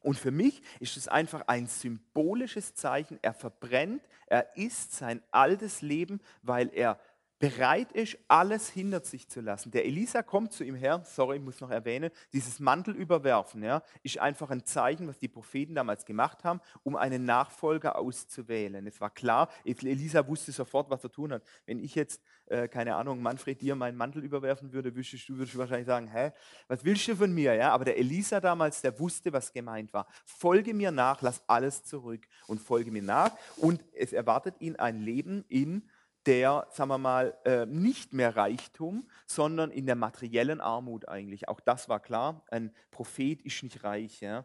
Und 0.00 0.18
für 0.18 0.30
mich 0.30 0.62
ist 0.80 0.96
es 0.96 1.08
einfach 1.08 1.42
ein 1.46 1.66
symbolisches 1.66 2.74
Zeichen. 2.74 3.18
Er 3.22 3.34
verbrennt, 3.34 4.02
er 4.26 4.56
isst 4.56 4.94
sein 4.94 5.22
altes 5.30 5.82
Leben, 5.82 6.20
weil 6.42 6.70
er 6.72 6.98
bereit 7.40 7.90
ist, 7.92 8.18
alles 8.28 8.68
hinter 8.68 9.00
sich 9.00 9.26
zu 9.26 9.40
lassen. 9.40 9.70
Der 9.70 9.86
Elisa 9.86 10.22
kommt 10.22 10.52
zu 10.52 10.62
ihm 10.62 10.74
her, 10.74 11.02
sorry, 11.06 11.38
ich 11.38 11.42
muss 11.42 11.58
noch 11.60 11.70
erwähnen, 11.70 12.10
dieses 12.34 12.60
Mantel 12.60 12.94
überwerfen, 12.94 13.62
ja, 13.62 13.82
ist 14.02 14.18
einfach 14.18 14.50
ein 14.50 14.66
Zeichen, 14.66 15.08
was 15.08 15.18
die 15.18 15.28
Propheten 15.28 15.74
damals 15.74 16.04
gemacht 16.04 16.44
haben, 16.44 16.60
um 16.82 16.96
einen 16.96 17.24
Nachfolger 17.24 17.96
auszuwählen. 17.96 18.86
Es 18.86 19.00
war 19.00 19.08
klar, 19.08 19.48
Elisa 19.64 20.28
wusste 20.28 20.52
sofort, 20.52 20.90
was 20.90 21.02
er 21.02 21.10
tun 21.10 21.32
hat. 21.32 21.42
Wenn 21.64 21.82
ich 21.82 21.94
jetzt, 21.94 22.22
äh, 22.44 22.68
keine 22.68 22.94
Ahnung, 22.96 23.22
Manfred 23.22 23.62
dir 23.62 23.74
meinen 23.74 23.96
Mantel 23.96 24.22
überwerfen 24.22 24.74
würde, 24.74 24.94
würdest 24.94 25.26
du, 25.26 25.38
würdest 25.38 25.56
wahrscheinlich 25.56 25.86
sagen, 25.86 26.08
hä, 26.08 26.32
was 26.68 26.84
willst 26.84 27.08
du 27.08 27.16
von 27.16 27.32
mir? 27.32 27.54
Ja, 27.54 27.72
aber 27.72 27.86
der 27.86 27.96
Elisa 27.96 28.40
damals, 28.40 28.82
der 28.82 29.00
wusste, 29.00 29.32
was 29.32 29.50
gemeint 29.50 29.94
war. 29.94 30.06
Folge 30.26 30.74
mir 30.74 30.90
nach, 30.90 31.22
lass 31.22 31.42
alles 31.46 31.84
zurück 31.84 32.28
und 32.46 32.60
folge 32.60 32.90
mir 32.90 33.02
nach. 33.02 33.32
Und 33.56 33.82
es 33.94 34.12
erwartet 34.12 34.56
ihn 34.60 34.76
ein 34.76 35.00
Leben 35.00 35.46
in 35.48 35.88
der, 36.26 36.66
sagen 36.70 36.90
wir 36.90 36.98
mal, 36.98 37.36
äh, 37.44 37.66
nicht 37.66 38.12
mehr 38.12 38.36
Reichtum, 38.36 39.08
sondern 39.26 39.70
in 39.70 39.86
der 39.86 39.96
materiellen 39.96 40.60
Armut 40.60 41.08
eigentlich. 41.08 41.48
Auch 41.48 41.60
das 41.60 41.88
war 41.88 42.00
klar, 42.00 42.44
ein 42.50 42.74
Prophet 42.90 43.40
ist 43.42 43.62
nicht 43.62 43.84
reich. 43.84 44.20
Ja? 44.20 44.44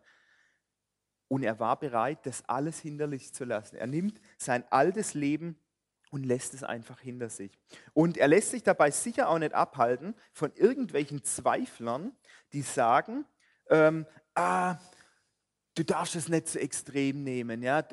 Und 1.27 1.43
er 1.43 1.59
war 1.59 1.77
bereit, 1.77 2.25
das 2.25 2.47
alles 2.47 2.79
hinterlich 2.79 3.33
zu 3.33 3.45
lassen. 3.45 3.75
Er 3.75 3.88
nimmt 3.88 4.21
sein 4.38 4.63
altes 4.69 5.13
Leben 5.13 5.59
und 6.11 6.23
lässt 6.23 6.53
es 6.53 6.63
einfach 6.63 7.01
hinter 7.01 7.29
sich. 7.29 7.59
Und 7.93 8.17
er 8.17 8.27
lässt 8.27 8.51
sich 8.51 8.63
dabei 8.63 8.91
sicher 8.91 9.27
auch 9.27 9.39
nicht 9.39 9.53
abhalten 9.53 10.15
von 10.31 10.53
irgendwelchen 10.55 11.23
Zweiflern, 11.23 12.15
die 12.53 12.61
sagen, 12.61 13.25
ähm, 13.69 14.05
ah, 14.33 14.77
du 15.75 15.83
darfst 15.83 16.15
es 16.15 16.29
nicht 16.29 16.47
so 16.47 16.59
extrem 16.59 17.23
nehmen. 17.23 17.61
Ja? 17.61 17.83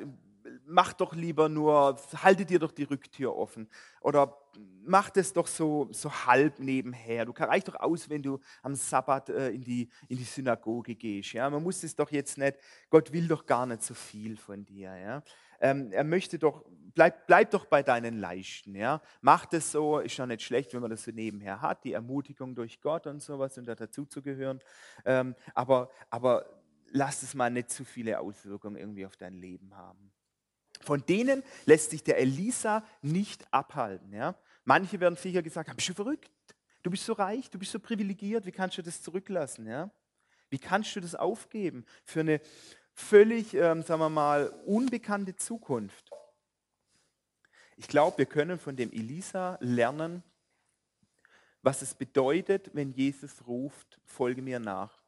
Mach 0.65 0.93
doch 0.93 1.13
lieber 1.13 1.49
nur, 1.49 1.97
halte 2.21 2.45
dir 2.45 2.59
doch 2.59 2.71
die 2.71 2.83
Rücktür 2.83 3.35
offen. 3.35 3.67
Oder 4.01 4.37
mach 4.85 5.09
das 5.09 5.33
doch 5.33 5.47
so, 5.47 5.87
so 5.91 6.11
halb 6.25 6.59
nebenher. 6.59 7.25
Du 7.25 7.31
reicht 7.31 7.67
doch 7.67 7.75
aus, 7.75 8.09
wenn 8.09 8.21
du 8.21 8.39
am 8.61 8.75
Sabbat 8.75 9.29
äh, 9.29 9.49
in, 9.49 9.61
die, 9.61 9.89
in 10.07 10.17
die 10.17 10.23
Synagoge 10.23 10.95
gehst. 10.95 11.33
Ja? 11.33 11.49
Man 11.49 11.63
muss 11.63 11.83
es 11.83 11.95
doch 11.95 12.11
jetzt 12.11 12.37
nicht, 12.37 12.57
Gott 12.89 13.11
will 13.11 13.27
doch 13.27 13.45
gar 13.45 13.65
nicht 13.65 13.83
so 13.83 13.93
viel 13.93 14.37
von 14.37 14.65
dir. 14.65 14.95
Ja? 14.95 15.23
Ähm, 15.59 15.91
er 15.91 16.03
möchte 16.03 16.37
doch, 16.37 16.65
bleib, 16.93 17.27
bleib 17.27 17.51
doch 17.51 17.65
bei 17.65 17.83
deinen 17.83 18.19
Leichten. 18.19 18.75
Ja? 18.75 19.01
Mach 19.21 19.45
das 19.45 19.71
so, 19.71 19.99
ist 19.99 20.17
ja 20.17 20.25
nicht 20.25 20.41
schlecht, 20.41 20.73
wenn 20.73 20.81
man 20.81 20.91
das 20.91 21.03
so 21.03 21.11
nebenher 21.11 21.61
hat, 21.61 21.83
die 21.83 21.93
Ermutigung 21.93 22.55
durch 22.55 22.81
Gott 22.81 23.07
und 23.07 23.21
sowas 23.21 23.57
und 23.57 23.65
da 23.65 23.75
dazu 23.75 24.05
zu 24.05 24.21
gehören. 24.21 24.59
Ähm, 25.05 25.35
aber, 25.53 25.89
aber 26.09 26.45
lass 26.91 27.23
es 27.23 27.33
mal 27.33 27.49
nicht 27.49 27.71
zu 27.71 27.83
viele 27.85 28.19
Auswirkungen 28.19 28.75
irgendwie 28.75 29.05
auf 29.05 29.17
dein 29.17 29.33
Leben 29.33 29.75
haben. 29.75 30.11
Von 30.83 31.05
denen 31.05 31.43
lässt 31.65 31.91
sich 31.91 32.03
der 32.03 32.17
Elisa 32.17 32.83
nicht 33.01 33.45
abhalten. 33.51 34.13
Ja? 34.13 34.35
Manche 34.65 34.99
werden 34.99 35.15
sicher 35.15 35.41
gesagt 35.41 35.69
haben, 35.69 35.75
bist 35.75 35.89
du 35.89 35.93
verrückt? 35.93 36.29
Du 36.83 36.91
bist 36.91 37.05
so 37.05 37.13
reich, 37.13 37.49
du 37.49 37.57
bist 37.57 37.71
so 37.71 37.79
privilegiert, 37.79 38.45
wie 38.45 38.51
kannst 38.51 38.77
du 38.77 38.81
das 38.81 39.01
zurücklassen? 39.01 39.65
Ja? 39.67 39.89
Wie 40.49 40.59
kannst 40.59 40.95
du 40.95 40.99
das 40.99 41.15
aufgeben 41.15 41.85
für 42.03 42.19
eine 42.19 42.41
völlig, 42.93 43.53
ähm, 43.53 43.81
sagen 43.81 44.01
wir 44.01 44.09
mal, 44.09 44.49
unbekannte 44.65 45.35
Zukunft? 45.35 46.11
Ich 47.77 47.87
glaube, 47.87 48.19
wir 48.19 48.25
können 48.25 48.59
von 48.59 48.75
dem 48.75 48.91
Elisa 48.91 49.57
lernen, 49.61 50.21
was 51.61 51.81
es 51.81 51.95
bedeutet, 51.95 52.69
wenn 52.73 52.91
Jesus 52.91 53.47
ruft, 53.47 53.99
folge 54.05 54.41
mir 54.41 54.59
nach. 54.59 55.02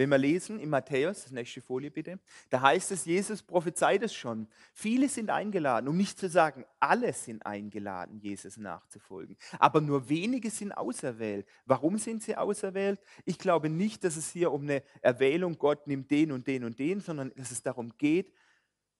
Wenn 0.00 0.08
wir 0.08 0.16
lesen 0.16 0.58
in 0.60 0.70
Matthäus, 0.70 1.30
nächste 1.30 1.60
Folie 1.60 1.90
bitte, 1.90 2.18
da 2.48 2.62
heißt 2.62 2.90
es, 2.90 3.04
Jesus 3.04 3.42
prophezeit 3.42 4.02
es 4.02 4.14
schon. 4.14 4.48
Viele 4.72 5.10
sind 5.10 5.28
eingeladen, 5.28 5.88
um 5.88 5.96
nicht 5.98 6.18
zu 6.18 6.30
sagen, 6.30 6.64
alle 6.78 7.12
sind 7.12 7.44
eingeladen, 7.44 8.18
Jesus 8.18 8.56
nachzufolgen. 8.56 9.36
Aber 9.58 9.82
nur 9.82 10.08
wenige 10.08 10.48
sind 10.48 10.72
auserwählt. 10.72 11.46
Warum 11.66 11.98
sind 11.98 12.22
sie 12.22 12.34
auserwählt? 12.34 12.98
Ich 13.26 13.36
glaube 13.38 13.68
nicht, 13.68 14.02
dass 14.02 14.16
es 14.16 14.30
hier 14.30 14.52
um 14.52 14.62
eine 14.62 14.82
Erwählung, 15.02 15.58
Gott 15.58 15.86
nimmt 15.86 16.10
den 16.10 16.32
und 16.32 16.46
den 16.46 16.64
und 16.64 16.78
den, 16.78 17.00
sondern 17.00 17.30
dass 17.36 17.50
es 17.50 17.62
darum 17.62 17.92
geht, 17.98 18.32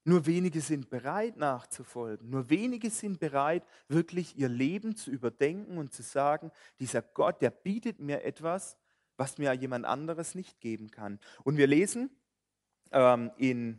nur 0.04 0.26
wenige 0.26 0.60
sind 0.60 0.90
bereit 0.90 1.38
nachzufolgen. 1.38 2.28
Nur 2.28 2.50
wenige 2.50 2.90
sind 2.90 3.20
bereit, 3.20 3.64
wirklich 3.88 4.36
ihr 4.36 4.50
Leben 4.50 4.96
zu 4.96 5.10
überdenken 5.10 5.78
und 5.78 5.94
zu 5.94 6.02
sagen, 6.02 6.50
dieser 6.78 7.00
Gott, 7.00 7.40
der 7.40 7.50
bietet 7.50 8.00
mir 8.00 8.22
etwas, 8.22 8.76
was 9.20 9.36
mir 9.36 9.52
jemand 9.52 9.84
anderes 9.84 10.34
nicht 10.34 10.60
geben 10.62 10.90
kann. 10.90 11.20
Und 11.44 11.58
wir 11.58 11.66
lesen 11.66 12.10
ähm, 12.90 13.30
in, 13.36 13.78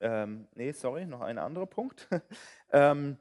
ähm, 0.00 0.48
nee, 0.56 0.72
sorry, 0.72 1.06
noch 1.06 1.20
ein 1.20 1.38
anderer 1.38 1.66
Punkt. 1.66 2.08
ähm, 2.72 3.16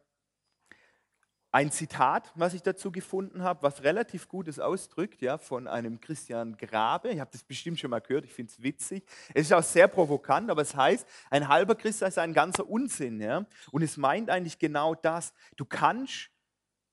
ein 1.52 1.72
Zitat, 1.72 2.32
was 2.34 2.56
ich 2.56 2.64
dazu 2.64 2.92
gefunden 2.92 3.44
habe, 3.44 3.62
was 3.62 3.84
relativ 3.84 4.28
Gutes 4.28 4.60
ausdrückt, 4.60 5.22
ja, 5.22 5.38
von 5.38 5.68
einem 5.68 6.02
Christian 6.02 6.58
Grabe. 6.58 7.10
Ich 7.10 7.20
habe 7.20 7.32
das 7.32 7.44
bestimmt 7.44 7.80
schon 7.80 7.92
mal 7.92 8.02
gehört, 8.02 8.26
ich 8.26 8.34
finde 8.34 8.52
es 8.52 8.64
witzig. 8.64 9.06
Es 9.36 9.44
ist 9.44 9.54
auch 9.54 9.64
sehr 9.64 9.88
provokant, 9.88 10.50
aber 10.50 10.64
es 10.64 10.76
heißt, 10.76 11.08
ein 11.30 11.48
halber 11.48 11.76
Christ 11.76 12.02
ist 12.02 12.18
ein 12.18 12.34
ganzer 12.34 12.68
Unsinn. 12.68 13.22
Ja? 13.22 13.46
Und 13.72 13.84
es 13.84 13.96
meint 13.96 14.32
eigentlich 14.32 14.58
genau 14.58 14.96
das. 14.96 15.34
Du 15.56 15.66
kannst 15.66 16.32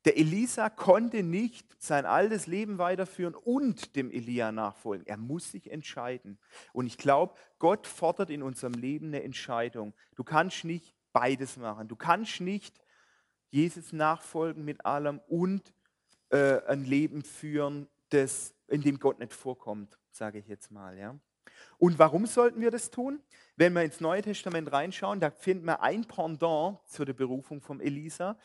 der 0.07 0.17
Elisa 0.17 0.71
konnte 0.71 1.25
nicht 1.25 1.67
sein 1.83 2.07
altes 2.07 2.47
Leben 2.47 2.79
weiterführen 2.79 3.35
und 3.35 3.97
dem 3.97 4.13
Elia 4.13 4.53
nachfolgen. 4.53 5.05
Er 5.07 5.17
muss 5.17 5.51
sich 5.51 5.71
entscheiden. 5.71 6.39
Und 6.73 6.87
ich 6.87 6.97
glaube, 6.97 7.35
Gott 7.59 7.89
fordert 7.89 8.31
in 8.31 8.45
unserem 8.45 8.75
Leben 8.75 9.09
eine 9.09 9.25
Entscheidung. 9.25 9.95
Du 10.15 10.23
kannst 10.23 10.65
nicht 10.65 10.95
beides 11.13 11.57
machen. 11.57 11.89
Du 11.89 11.97
kannst 11.97 12.41
nicht 12.41 12.81
Jesus 13.51 13.93
nachfolgen 13.93 14.65
mit 14.65 14.87
allem 14.87 15.21
und 15.27 15.75
äh, 16.31 16.63
ein 16.67 16.85
Leben 16.85 17.25
führen, 17.25 17.89
das, 18.11 18.55
in 18.69 18.83
dem 18.83 19.01
Gott 19.01 19.19
nicht 19.19 19.33
vorkommt, 19.33 19.99
sage 20.13 20.39
ich 20.39 20.47
jetzt 20.47 20.71
mal. 20.71 20.97
Ja? 20.97 21.19
Und 21.79 21.99
warum 21.99 22.27
sollten 22.27 22.61
wir 22.61 22.71
das 22.71 22.91
tun? 22.91 23.21
Wenn 23.57 23.73
wir 23.73 23.83
ins 23.83 24.01
Neue 24.01 24.23
Testament 24.23 24.71
reinschauen, 24.71 25.19
da 25.19 25.31
finden 25.31 25.67
wir 25.67 25.83
ein 25.83 26.05
Pendant 26.05 26.79
zu 26.87 27.05
der 27.05 27.15
Berufung 27.15 27.61
vom 27.61 27.81
Elisa. 27.81 28.39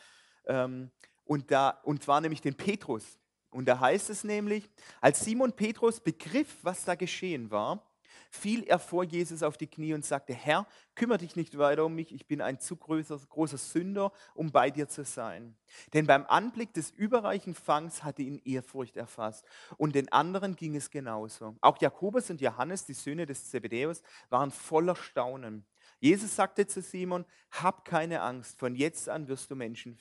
Ähm, 0.46 0.90
und, 1.32 1.50
da, 1.50 1.80
und 1.84 2.02
zwar 2.02 2.20
nämlich 2.20 2.42
den 2.42 2.54
Petrus. 2.54 3.18
Und 3.48 3.64
da 3.64 3.80
heißt 3.80 4.10
es 4.10 4.22
nämlich, 4.22 4.68
als 5.00 5.24
Simon 5.24 5.54
Petrus 5.54 5.98
begriff, 5.98 6.58
was 6.60 6.84
da 6.84 6.94
geschehen 6.94 7.50
war, 7.50 7.82
fiel 8.28 8.64
er 8.64 8.78
vor 8.78 9.02
Jesus 9.02 9.42
auf 9.42 9.56
die 9.56 9.66
Knie 9.66 9.94
und 9.94 10.04
sagte, 10.04 10.34
Herr, 10.34 10.66
kümmere 10.94 11.16
dich 11.16 11.34
nicht 11.34 11.56
weiter 11.56 11.86
um 11.86 11.94
mich, 11.94 12.12
ich 12.12 12.26
bin 12.26 12.42
ein 12.42 12.60
zu 12.60 12.76
großer, 12.76 13.18
großer 13.30 13.56
Sünder, 13.56 14.12
um 14.34 14.52
bei 14.52 14.70
dir 14.70 14.88
zu 14.88 15.04
sein. 15.04 15.56
Denn 15.94 16.06
beim 16.06 16.26
Anblick 16.26 16.74
des 16.74 16.90
überreichen 16.90 17.54
Fangs 17.54 18.04
hatte 18.04 18.20
ihn 18.20 18.42
Ehrfurcht 18.44 18.98
erfasst 18.98 19.46
und 19.78 19.94
den 19.94 20.12
anderen 20.12 20.54
ging 20.54 20.76
es 20.76 20.90
genauso. 20.90 21.56
Auch 21.62 21.80
Jakobus 21.80 22.28
und 22.28 22.42
Johannes, 22.42 22.84
die 22.84 22.92
Söhne 22.92 23.24
des 23.24 23.48
Zebedäus, 23.48 24.02
waren 24.28 24.50
voller 24.50 24.96
Staunen. 24.96 25.64
Jesus 25.98 26.36
sagte 26.36 26.66
zu 26.66 26.82
Simon, 26.82 27.24
hab 27.52 27.86
keine 27.86 28.20
Angst, 28.20 28.58
von 28.58 28.74
jetzt 28.74 29.08
an 29.08 29.28
wirst 29.28 29.50
du 29.50 29.56
Menschen 29.56 29.96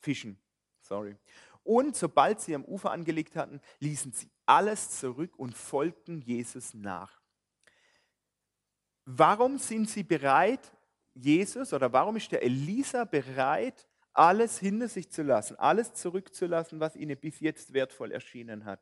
fischen. 0.00 0.38
Sorry. 0.88 1.16
Und 1.62 1.96
sobald 1.96 2.40
sie 2.40 2.54
am 2.54 2.64
Ufer 2.64 2.90
angelegt 2.90 3.36
hatten, 3.36 3.60
ließen 3.78 4.12
sie 4.12 4.30
alles 4.46 4.98
zurück 4.98 5.38
und 5.38 5.56
folgten 5.56 6.20
Jesus 6.22 6.72
nach. 6.74 7.20
Warum 9.04 9.58
sind 9.58 9.88
sie 9.88 10.02
bereit, 10.02 10.72
Jesus, 11.14 11.72
oder 11.72 11.92
warum 11.92 12.16
ist 12.16 12.32
der 12.32 12.42
Elisa 12.42 13.04
bereit, 13.04 13.86
alles 14.12 14.58
hinter 14.58 14.88
sich 14.88 15.10
zu 15.10 15.22
lassen, 15.22 15.56
alles 15.56 15.94
zurückzulassen, 15.94 16.80
was 16.80 16.96
ihnen 16.96 17.18
bis 17.18 17.40
jetzt 17.40 17.72
wertvoll 17.72 18.12
erschienen 18.12 18.64
hat? 18.64 18.80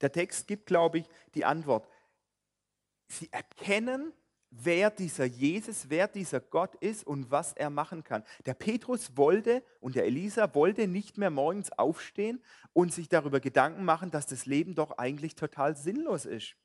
der 0.00 0.12
Text 0.12 0.46
gibt, 0.46 0.66
glaube 0.66 0.98
ich, 0.98 1.08
die 1.34 1.44
Antwort. 1.44 1.88
Sie 3.08 3.32
erkennen, 3.32 4.12
wer 4.62 4.90
dieser 4.90 5.24
Jesus, 5.24 5.86
wer 5.88 6.08
dieser 6.08 6.40
Gott 6.40 6.74
ist 6.76 7.06
und 7.06 7.30
was 7.30 7.52
er 7.52 7.70
machen 7.70 8.04
kann. 8.04 8.24
Der 8.46 8.54
Petrus 8.54 9.16
wollte 9.16 9.62
und 9.80 9.94
der 9.94 10.04
Elisa 10.04 10.54
wollte 10.54 10.86
nicht 10.86 11.18
mehr 11.18 11.30
morgens 11.30 11.72
aufstehen 11.72 12.42
und 12.72 12.92
sich 12.92 13.08
darüber 13.08 13.40
Gedanken 13.40 13.84
machen, 13.84 14.10
dass 14.10 14.26
das 14.26 14.46
Leben 14.46 14.74
doch 14.74 14.98
eigentlich 14.98 15.34
total 15.34 15.76
sinnlos 15.76 16.24
ist. 16.24 16.56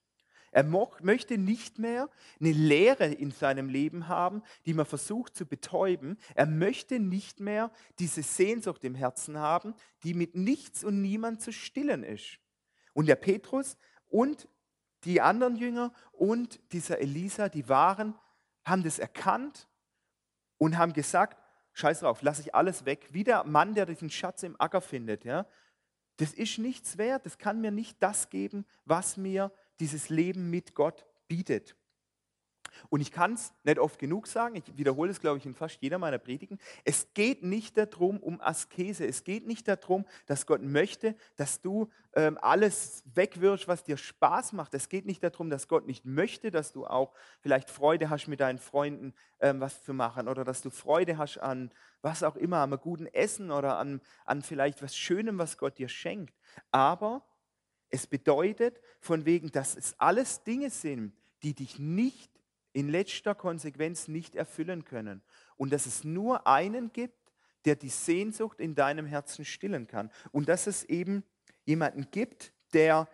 Er 0.51 0.63
möchte 0.63 1.37
nicht 1.37 1.77
mehr 1.77 2.09
eine 2.39 2.51
Leere 2.51 3.05
in 3.05 3.31
seinem 3.31 3.69
Leben 3.69 4.07
haben, 4.07 4.41
die 4.65 4.73
man 4.73 4.85
versucht 4.85 5.35
zu 5.35 5.45
betäuben. 5.45 6.17
Er 6.33 6.47
möchte 6.47 6.99
nicht 6.99 7.39
mehr 7.39 7.71
diese 7.99 8.23
Sehnsucht 8.23 8.83
im 8.83 8.95
Herzen 8.95 9.37
haben, 9.37 9.75
die 10.03 10.15
mit 10.15 10.35
nichts 10.35 10.83
und 10.83 11.01
niemand 11.01 11.41
zu 11.41 11.51
stillen 11.51 12.03
ist. 12.03 12.39
Und 12.93 13.07
der 13.07 13.15
Petrus 13.15 13.77
und 14.07 14.47
die 15.03 15.21
anderen 15.21 15.55
Jünger 15.55 15.93
und 16.11 16.59
dieser 16.73 16.99
Elisa, 16.99 17.49
die 17.49 17.69
waren, 17.69 18.15
haben 18.65 18.83
das 18.83 18.99
erkannt 18.99 19.67
und 20.57 20.77
haben 20.77 20.93
gesagt, 20.93 21.37
scheiß 21.73 22.01
drauf, 22.01 22.21
lass 22.21 22.39
ich 22.39 22.53
alles 22.53 22.85
weg. 22.85 23.07
Wie 23.11 23.23
der 23.23 23.43
Mann, 23.45 23.73
der 23.75 23.85
diesen 23.85 24.09
Schatz 24.09 24.43
im 24.43 24.59
Acker 24.59 24.81
findet. 24.81 25.23
Ja? 25.23 25.45
Das 26.17 26.33
ist 26.33 26.57
nichts 26.57 26.97
wert, 26.97 27.25
das 27.25 27.37
kann 27.37 27.61
mir 27.61 27.71
nicht 27.71 28.01
das 28.03 28.29
geben, 28.29 28.65
was 28.85 29.15
mir 29.15 29.51
dieses 29.79 30.09
Leben 30.09 30.49
mit 30.49 30.75
Gott 30.75 31.05
bietet. 31.27 31.75
Und 32.89 33.01
ich 33.01 33.11
kann 33.11 33.33
es 33.33 33.53
nicht 33.63 33.79
oft 33.79 33.99
genug 33.99 34.27
sagen, 34.27 34.55
ich 34.55 34.77
wiederhole 34.77 35.11
es, 35.11 35.19
glaube 35.19 35.37
ich, 35.37 35.45
in 35.45 35.53
fast 35.53 35.81
jeder 35.81 35.97
meiner 35.97 36.17
Predigen. 36.17 36.59
Es 36.83 37.07
geht 37.13 37.43
nicht 37.43 37.77
darum, 37.77 38.17
um 38.17 38.39
Askese. 38.41 39.05
Es 39.05 39.23
geht 39.23 39.45
nicht 39.45 39.67
darum, 39.67 40.05
dass 40.25 40.45
Gott 40.45 40.61
möchte, 40.61 41.15
dass 41.35 41.61
du 41.61 41.89
ähm, 42.13 42.37
alles 42.41 43.03
wegwirfst, 43.13 43.67
was 43.67 43.83
dir 43.83 43.97
Spaß 43.97 44.53
macht. 44.53 44.73
Es 44.73 44.89
geht 44.89 45.05
nicht 45.05 45.23
darum, 45.23 45.49
dass 45.49 45.67
Gott 45.67 45.85
nicht 45.85 46.05
möchte, 46.05 46.51
dass 46.51 46.71
du 46.71 46.87
auch 46.87 47.13
vielleicht 47.41 47.69
Freude 47.69 48.09
hast, 48.09 48.27
mit 48.27 48.39
deinen 48.39 48.59
Freunden 48.59 49.13
ähm, 49.39 49.59
was 49.59 49.83
zu 49.83 49.93
machen 49.93 50.27
oder 50.27 50.43
dass 50.43 50.61
du 50.61 50.69
Freude 50.69 51.17
hast 51.17 51.37
an 51.37 51.71
was 52.01 52.23
auch 52.23 52.35
immer, 52.35 52.63
einem 52.63 52.79
guten 52.79 53.07
Essen 53.07 53.51
oder 53.51 53.77
an, 53.77 54.01
an 54.25 54.41
vielleicht 54.41 54.81
was 54.81 54.95
Schönem, 54.95 55.37
was 55.37 55.57
Gott 55.57 55.77
dir 55.77 55.89
schenkt. 55.89 56.33
Aber 56.71 57.23
es 57.89 58.07
bedeutet 58.07 58.79
von 58.99 59.25
wegen, 59.25 59.51
dass 59.51 59.75
es 59.75 59.99
alles 59.99 60.43
Dinge 60.43 60.69
sind, 60.69 61.13
die 61.43 61.53
dich 61.53 61.79
nicht 61.79 62.31
in 62.73 62.89
letzter 62.89 63.35
Konsequenz 63.35 64.07
nicht 64.07 64.35
erfüllen 64.35 64.85
können. 64.85 65.21
Und 65.57 65.71
dass 65.73 65.85
es 65.85 66.03
nur 66.03 66.47
einen 66.47 66.91
gibt, 66.93 67.19
der 67.65 67.75
die 67.75 67.89
Sehnsucht 67.89 68.59
in 68.59 68.75
deinem 68.75 69.05
Herzen 69.05 69.45
stillen 69.45 69.87
kann. 69.87 70.11
Und 70.31 70.49
dass 70.49 70.67
es 70.67 70.83
eben 70.85 71.23
jemanden 71.65 72.09
gibt, 72.11 72.53
der, 72.73 73.07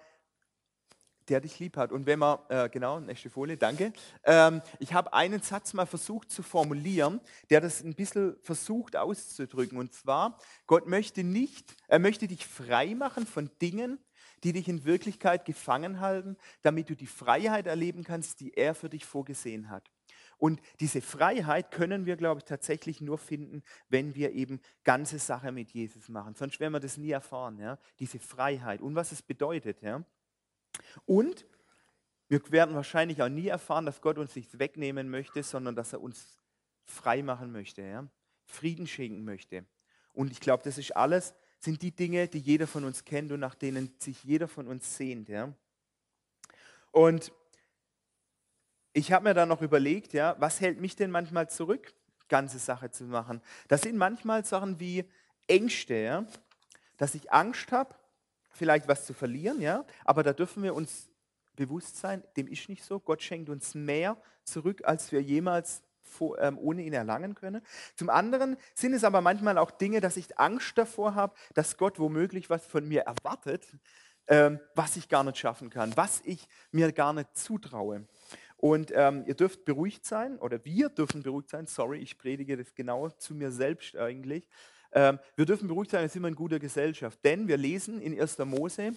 der 1.28 1.42
dich 1.42 1.60
lieb 1.60 1.78
hat. 1.78 1.92
Und 1.92 2.06
wenn 2.06 2.20
man, 2.20 2.40
äh, 2.50 2.70
genau, 2.70 3.00
nächste 3.00 3.30
Folie, 3.30 3.58
danke. 3.58 3.92
Ähm, 4.24 4.62
ich 4.80 4.94
habe 4.94 5.14
einen 5.14 5.42
Satz 5.42 5.74
mal 5.74 5.88
versucht 5.88 6.32
zu 6.32 6.44
formulieren, 6.44 7.20
der 7.50 7.62
das 7.62 7.82
ein 7.82 7.96
bisschen 7.96 8.36
versucht 8.42 8.96
auszudrücken. 8.96 9.78
Und 9.78 9.94
zwar, 9.94 10.38
Gott 10.68 10.88
möchte 10.88 11.24
nicht, 11.24 11.76
er 11.88 12.00
möchte 12.00 12.28
dich 12.28 12.46
frei 12.46 12.94
machen 12.94 13.26
von 13.26 13.50
Dingen, 13.62 14.00
die 14.46 14.54
dich 14.54 14.70
in 14.70 14.86
Wirklichkeit 14.86 15.44
gefangen 15.44 16.00
halten, 16.00 16.38
damit 16.62 16.90
du 16.92 16.96
die 16.96 17.08
Freiheit 17.08 17.66
erleben 17.66 18.04
kannst, 18.04 18.40
die 18.40 18.54
er 18.54 18.76
für 18.76 18.90
dich 18.90 19.04
vorgesehen 19.04 19.72
hat. 19.72 19.90
Und 20.38 20.62
diese 20.80 21.02
Freiheit 21.02 21.72
können 21.72 22.06
wir, 22.06 22.16
glaube 22.16 22.40
ich, 22.40 22.44
tatsächlich 22.44 23.02
nur 23.02 23.18
finden, 23.18 23.64
wenn 23.90 24.14
wir 24.14 24.34
eben 24.34 24.62
ganze 24.84 25.18
Sache 25.18 25.52
mit 25.52 25.72
Jesus 25.72 26.10
machen. 26.10 26.36
Sonst 26.36 26.60
werden 26.60 26.74
wir 26.74 26.80
das 26.80 26.98
nie 26.98 27.10
erfahren, 27.10 27.58
ja? 27.58 27.80
diese 28.00 28.20
Freiheit 28.20 28.82
und 28.82 28.94
was 28.94 29.12
es 29.12 29.24
bedeutet. 29.24 29.82
Ja? 29.82 30.06
Und 31.06 31.48
wir 32.28 32.40
werden 32.52 32.76
wahrscheinlich 32.76 33.24
auch 33.24 33.30
nie 33.30 33.48
erfahren, 33.48 33.88
dass 33.88 34.00
Gott 34.00 34.20
uns 34.20 34.36
nichts 34.36 34.60
wegnehmen 34.60 35.10
möchte, 35.10 35.42
sondern 35.42 35.76
dass 35.76 35.92
er 35.92 36.02
uns 36.02 36.38
frei 36.84 37.24
machen 37.24 37.52
möchte, 37.52 37.82
ja? 37.82 38.08
Frieden 38.44 38.86
schenken 38.86 39.24
möchte. 39.24 39.66
Und 40.14 40.32
ich 40.32 40.40
glaube, 40.40 40.64
das 40.64 40.78
ist 40.78 40.96
alles 40.96 41.34
sind 41.66 41.82
die 41.82 41.92
Dinge, 41.92 42.28
die 42.28 42.40
jeder 42.40 42.68
von 42.68 42.86
uns 42.86 43.04
kennt 43.04 43.32
und 43.32 43.40
nach 43.42 43.56
denen 43.56 43.94
sich 44.00 44.24
jeder 44.24 44.48
von 44.48 44.68
uns 44.68 44.96
sehnt. 44.96 45.28
Ja? 45.28 45.52
Und 46.92 47.34
ich 48.94 49.12
habe 49.12 49.26
mir 49.26 49.34
dann 49.34 49.50
noch 49.50 49.62
überlegt, 49.62 50.14
ja, 50.14 50.36
was 50.40 50.62
hält 50.62 50.80
mich 50.80 50.96
denn 50.96 51.12
manchmal 51.12 51.50
zurück, 51.50 51.94
ganze 52.30 52.60
Sache 52.60 52.92
zu 52.92 53.04
machen? 53.06 53.42
Das 53.68 53.82
sind 53.82 53.98
manchmal 53.98 54.46
Sachen 54.46 54.80
wie 54.80 55.04
Ängste, 55.48 55.96
ja? 55.96 56.26
dass 56.98 57.16
ich 57.16 57.34
Angst 57.34 57.72
habe, 57.72 57.94
vielleicht 58.52 58.88
was 58.88 59.06
zu 59.06 59.14
verlieren, 59.14 59.60
ja, 59.60 59.86
aber 60.06 60.24
da 60.24 60.32
dürfen 60.32 60.64
wir 60.64 60.74
uns 60.74 61.10
bewusst 61.56 61.98
sein, 61.98 62.24
dem 62.38 62.48
ist 62.48 62.70
nicht 62.70 62.84
so. 62.84 63.00
Gott 63.00 63.22
schenkt 63.22 63.50
uns 63.50 63.76
mehr 63.76 64.18
zurück, 64.44 64.82
als 64.86 65.12
wir 65.12 65.22
jemals 65.22 65.82
ohne 66.20 66.84
ihn 66.84 66.94
erlangen 66.94 67.36
könne. 67.36 67.62
Zum 67.96 68.10
anderen 68.10 68.58
sind 68.74 68.94
es 68.94 69.04
aber 69.04 69.22
manchmal 69.22 69.58
auch 69.58 69.72
Dinge, 69.72 70.02
dass 70.02 70.18
ich 70.18 70.38
Angst 70.40 70.78
davor 70.78 71.16
habe, 71.16 71.36
dass 71.54 71.78
Gott 71.78 72.00
womöglich 72.00 72.50
was 72.50 72.66
von 72.66 72.88
mir 72.88 73.02
erwartet, 73.02 73.66
ähm, 74.28 74.60
was 74.74 74.98
ich 74.98 75.10
gar 75.10 75.24
nicht 75.24 75.38
schaffen 75.38 75.70
kann, 75.70 75.96
was 75.96 76.22
ich 76.26 76.48
mir 76.72 76.92
gar 76.92 77.14
nicht 77.14 77.38
zutraue. 77.38 78.06
Und 78.58 78.92
ähm, 78.96 79.24
ihr 79.28 79.36
dürft 79.36 79.66
beruhigt 79.66 80.06
sein, 80.06 80.40
oder 80.40 80.64
wir 80.66 80.90
dürfen 80.90 81.24
beruhigt 81.24 81.50
sein, 81.50 81.68
sorry, 81.68 82.00
ich 82.00 82.18
predige 82.18 82.58
das 82.58 82.74
genau 82.74 83.10
zu 83.10 83.36
mir 83.36 83.52
selbst 83.52 83.96
eigentlich. 83.96 84.48
Ähm, 84.92 85.20
wir 85.36 85.46
dürfen 85.46 85.68
beruhigt 85.68 85.92
sein, 85.92 86.02
wir 86.02 86.10
sind 86.10 86.24
in 86.24 86.36
guter 86.36 86.58
Gesellschaft, 86.58 87.20
denn 87.24 87.48
wir 87.48 87.58
lesen 87.58 88.02
in 88.02 88.20
1. 88.20 88.38
Mose, 88.40 88.94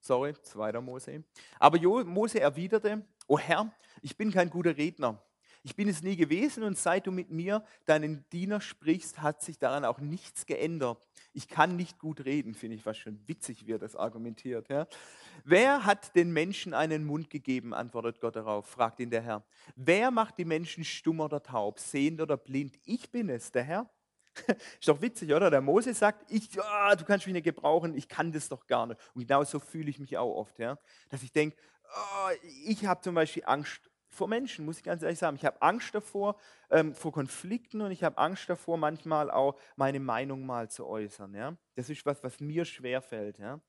sorry, 0.00 0.34
2. 0.40 0.80
Mose, 0.80 1.24
aber 1.58 1.80
Mose 2.04 2.40
erwiderte, 2.40 3.02
O 3.26 3.38
Herr, 3.38 3.72
ich 4.02 4.16
bin 4.16 4.30
kein 4.30 4.50
guter 4.50 4.76
Redner 4.76 5.22
ich 5.62 5.76
bin 5.76 5.88
es 5.88 6.02
nie 6.02 6.16
gewesen 6.16 6.62
und 6.62 6.78
seit 6.78 7.06
du 7.06 7.12
mit 7.12 7.30
mir, 7.30 7.64
deinen 7.84 8.24
Diener, 8.30 8.60
sprichst, 8.60 9.20
hat 9.22 9.42
sich 9.42 9.58
daran 9.58 9.84
auch 9.84 9.98
nichts 9.98 10.46
geändert. 10.46 11.06
Ich 11.32 11.48
kann 11.48 11.76
nicht 11.76 11.98
gut 11.98 12.24
reden, 12.24 12.54
finde 12.54 12.76
ich 12.76 12.86
was 12.86 12.96
schon 12.96 13.20
witzig, 13.26 13.68
er 13.68 13.78
das 13.78 13.96
argumentiert. 13.96 14.68
Ja. 14.68 14.86
Wer 15.44 15.84
hat 15.84 16.14
den 16.14 16.32
Menschen 16.32 16.74
einen 16.74 17.04
Mund 17.04 17.30
gegeben, 17.30 17.74
antwortet 17.74 18.20
Gott 18.20 18.36
darauf, 18.36 18.66
fragt 18.66 19.00
ihn 19.00 19.10
der 19.10 19.22
Herr. 19.22 19.44
Wer 19.76 20.10
macht 20.10 20.38
die 20.38 20.44
Menschen 20.44 20.84
stumm 20.84 21.20
oder 21.20 21.42
taub, 21.42 21.78
sehend 21.78 22.20
oder 22.20 22.36
blind? 22.36 22.78
Ich 22.84 23.10
bin 23.10 23.28
es, 23.28 23.52
der 23.52 23.64
Herr. 23.64 23.90
Ist 24.80 24.88
doch 24.88 25.00
witzig, 25.00 25.32
oder? 25.32 25.50
Der 25.50 25.60
Mose 25.60 25.94
sagt, 25.94 26.30
ich, 26.30 26.48
oh, 26.58 26.94
du 26.96 27.04
kannst 27.04 27.26
mich 27.26 27.32
nicht 27.32 27.44
gebrauchen, 27.44 27.96
ich 27.96 28.08
kann 28.08 28.32
das 28.32 28.48
doch 28.48 28.66
gar 28.66 28.86
nicht. 28.86 29.00
Und 29.14 29.22
genau 29.22 29.44
so 29.44 29.58
fühle 29.58 29.90
ich 29.90 29.98
mich 29.98 30.16
auch 30.16 30.34
oft, 30.34 30.58
ja? 30.58 30.78
dass 31.08 31.22
ich 31.22 31.32
denke, 31.32 31.56
oh, 31.84 32.30
ich 32.66 32.86
habe 32.86 33.00
zum 33.00 33.14
Beispiel 33.14 33.42
Angst 33.46 33.90
vor 34.18 34.28
Menschen, 34.28 34.66
muss 34.66 34.78
ich 34.78 34.82
ganz 34.82 35.02
ehrlich 35.02 35.18
sagen. 35.18 35.36
Ich 35.36 35.44
habe 35.44 35.62
Angst 35.62 35.94
davor, 35.94 36.36
ähm, 36.70 36.94
vor 36.94 37.12
Konflikten 37.12 37.80
und 37.80 37.92
ich 37.92 38.04
habe 38.04 38.18
Angst 38.18 38.50
davor, 38.50 38.76
manchmal 38.76 39.30
auch 39.30 39.58
meine 39.76 40.00
Meinung 40.00 40.44
mal 40.44 40.68
zu 40.68 40.86
äußern. 40.86 41.34
Ja? 41.34 41.56
Das 41.76 41.88
ist 41.88 42.04
was, 42.04 42.22
was 42.22 42.40
mir 42.40 42.64
schwerfällt. 42.64 43.38
Ja? 43.38 43.60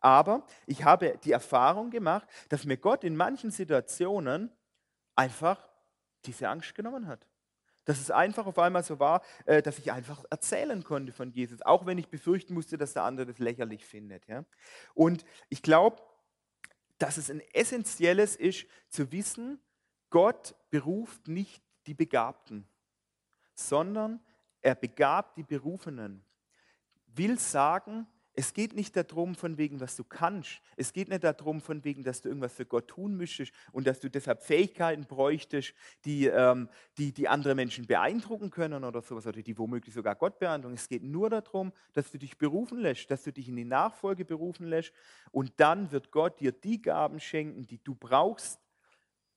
Aber 0.00 0.46
ich 0.64 0.84
habe 0.84 1.18
die 1.24 1.32
Erfahrung 1.32 1.90
gemacht, 1.90 2.26
dass 2.48 2.64
mir 2.64 2.76
Gott 2.76 3.04
in 3.04 3.16
manchen 3.16 3.50
Situationen 3.50 4.50
einfach 5.16 5.68
diese 6.24 6.48
Angst 6.48 6.74
genommen 6.74 7.08
hat. 7.08 7.26
Dass 7.84 8.00
es 8.00 8.10
einfach 8.10 8.46
auf 8.46 8.58
einmal 8.58 8.84
so 8.84 8.98
war, 8.98 9.22
äh, 9.44 9.60
dass 9.60 9.78
ich 9.78 9.92
einfach 9.92 10.24
erzählen 10.30 10.82
konnte 10.84 11.12
von 11.12 11.30
Jesus, 11.30 11.62
auch 11.62 11.84
wenn 11.84 11.98
ich 11.98 12.08
befürchten 12.08 12.54
musste, 12.54 12.78
dass 12.78 12.92
der 12.92 13.02
andere 13.02 13.26
das 13.26 13.38
lächerlich 13.38 13.84
findet. 13.84 14.26
Ja? 14.28 14.44
Und 14.94 15.24
ich 15.48 15.62
glaube, 15.62 16.00
dass 16.98 17.16
es 17.16 17.30
ein 17.30 17.42
essentielles 17.52 18.36
ist, 18.36 18.66
zu 18.88 19.10
wissen, 19.12 19.60
Gott 20.10 20.54
beruft 20.70 21.28
nicht 21.28 21.62
die 21.86 21.94
Begabten, 21.94 22.66
sondern 23.54 24.20
er 24.60 24.74
begabt 24.74 25.36
die 25.36 25.42
Berufenen. 25.42 26.24
Will 27.14 27.38
sagen, 27.38 28.06
es 28.38 28.52
geht 28.52 28.74
nicht 28.74 28.94
darum, 28.94 29.34
von 29.34 29.56
wegen, 29.56 29.80
was 29.80 29.96
du 29.96 30.04
kannst. 30.04 30.60
Es 30.76 30.92
geht 30.92 31.08
nicht 31.08 31.24
darum, 31.24 31.62
von 31.62 31.82
wegen, 31.84 32.02
dass 32.02 32.20
du 32.20 32.28
irgendwas 32.28 32.52
für 32.52 32.66
Gott 32.66 32.88
tun 32.88 33.16
müsstest 33.16 33.50
und 33.72 33.86
dass 33.86 33.98
du 33.98 34.10
deshalb 34.10 34.42
Fähigkeiten 34.42 35.06
bräuchtest, 35.06 35.72
die, 36.04 36.26
ähm, 36.26 36.68
die, 36.98 37.12
die 37.12 37.28
andere 37.28 37.54
Menschen 37.54 37.86
beeindrucken 37.86 38.50
können 38.50 38.84
oder 38.84 39.00
sowas, 39.00 39.26
oder 39.26 39.40
die 39.40 39.56
womöglich 39.56 39.94
sogar 39.94 40.14
Gott 40.16 40.38
beeindrucken. 40.38 40.74
Es 40.74 40.88
geht 40.88 41.02
nur 41.02 41.30
darum, 41.30 41.72
dass 41.94 42.10
du 42.10 42.18
dich 42.18 42.36
berufen 42.36 42.78
lässt, 42.78 43.10
dass 43.10 43.22
du 43.22 43.32
dich 43.32 43.48
in 43.48 43.56
die 43.56 43.64
Nachfolge 43.64 44.26
berufen 44.26 44.66
lässt 44.66 44.92
und 45.30 45.54
dann 45.56 45.90
wird 45.90 46.10
Gott 46.10 46.38
dir 46.38 46.52
die 46.52 46.82
Gaben 46.82 47.20
schenken, 47.20 47.66
die 47.66 47.82
du 47.82 47.94
brauchst, 47.94 48.60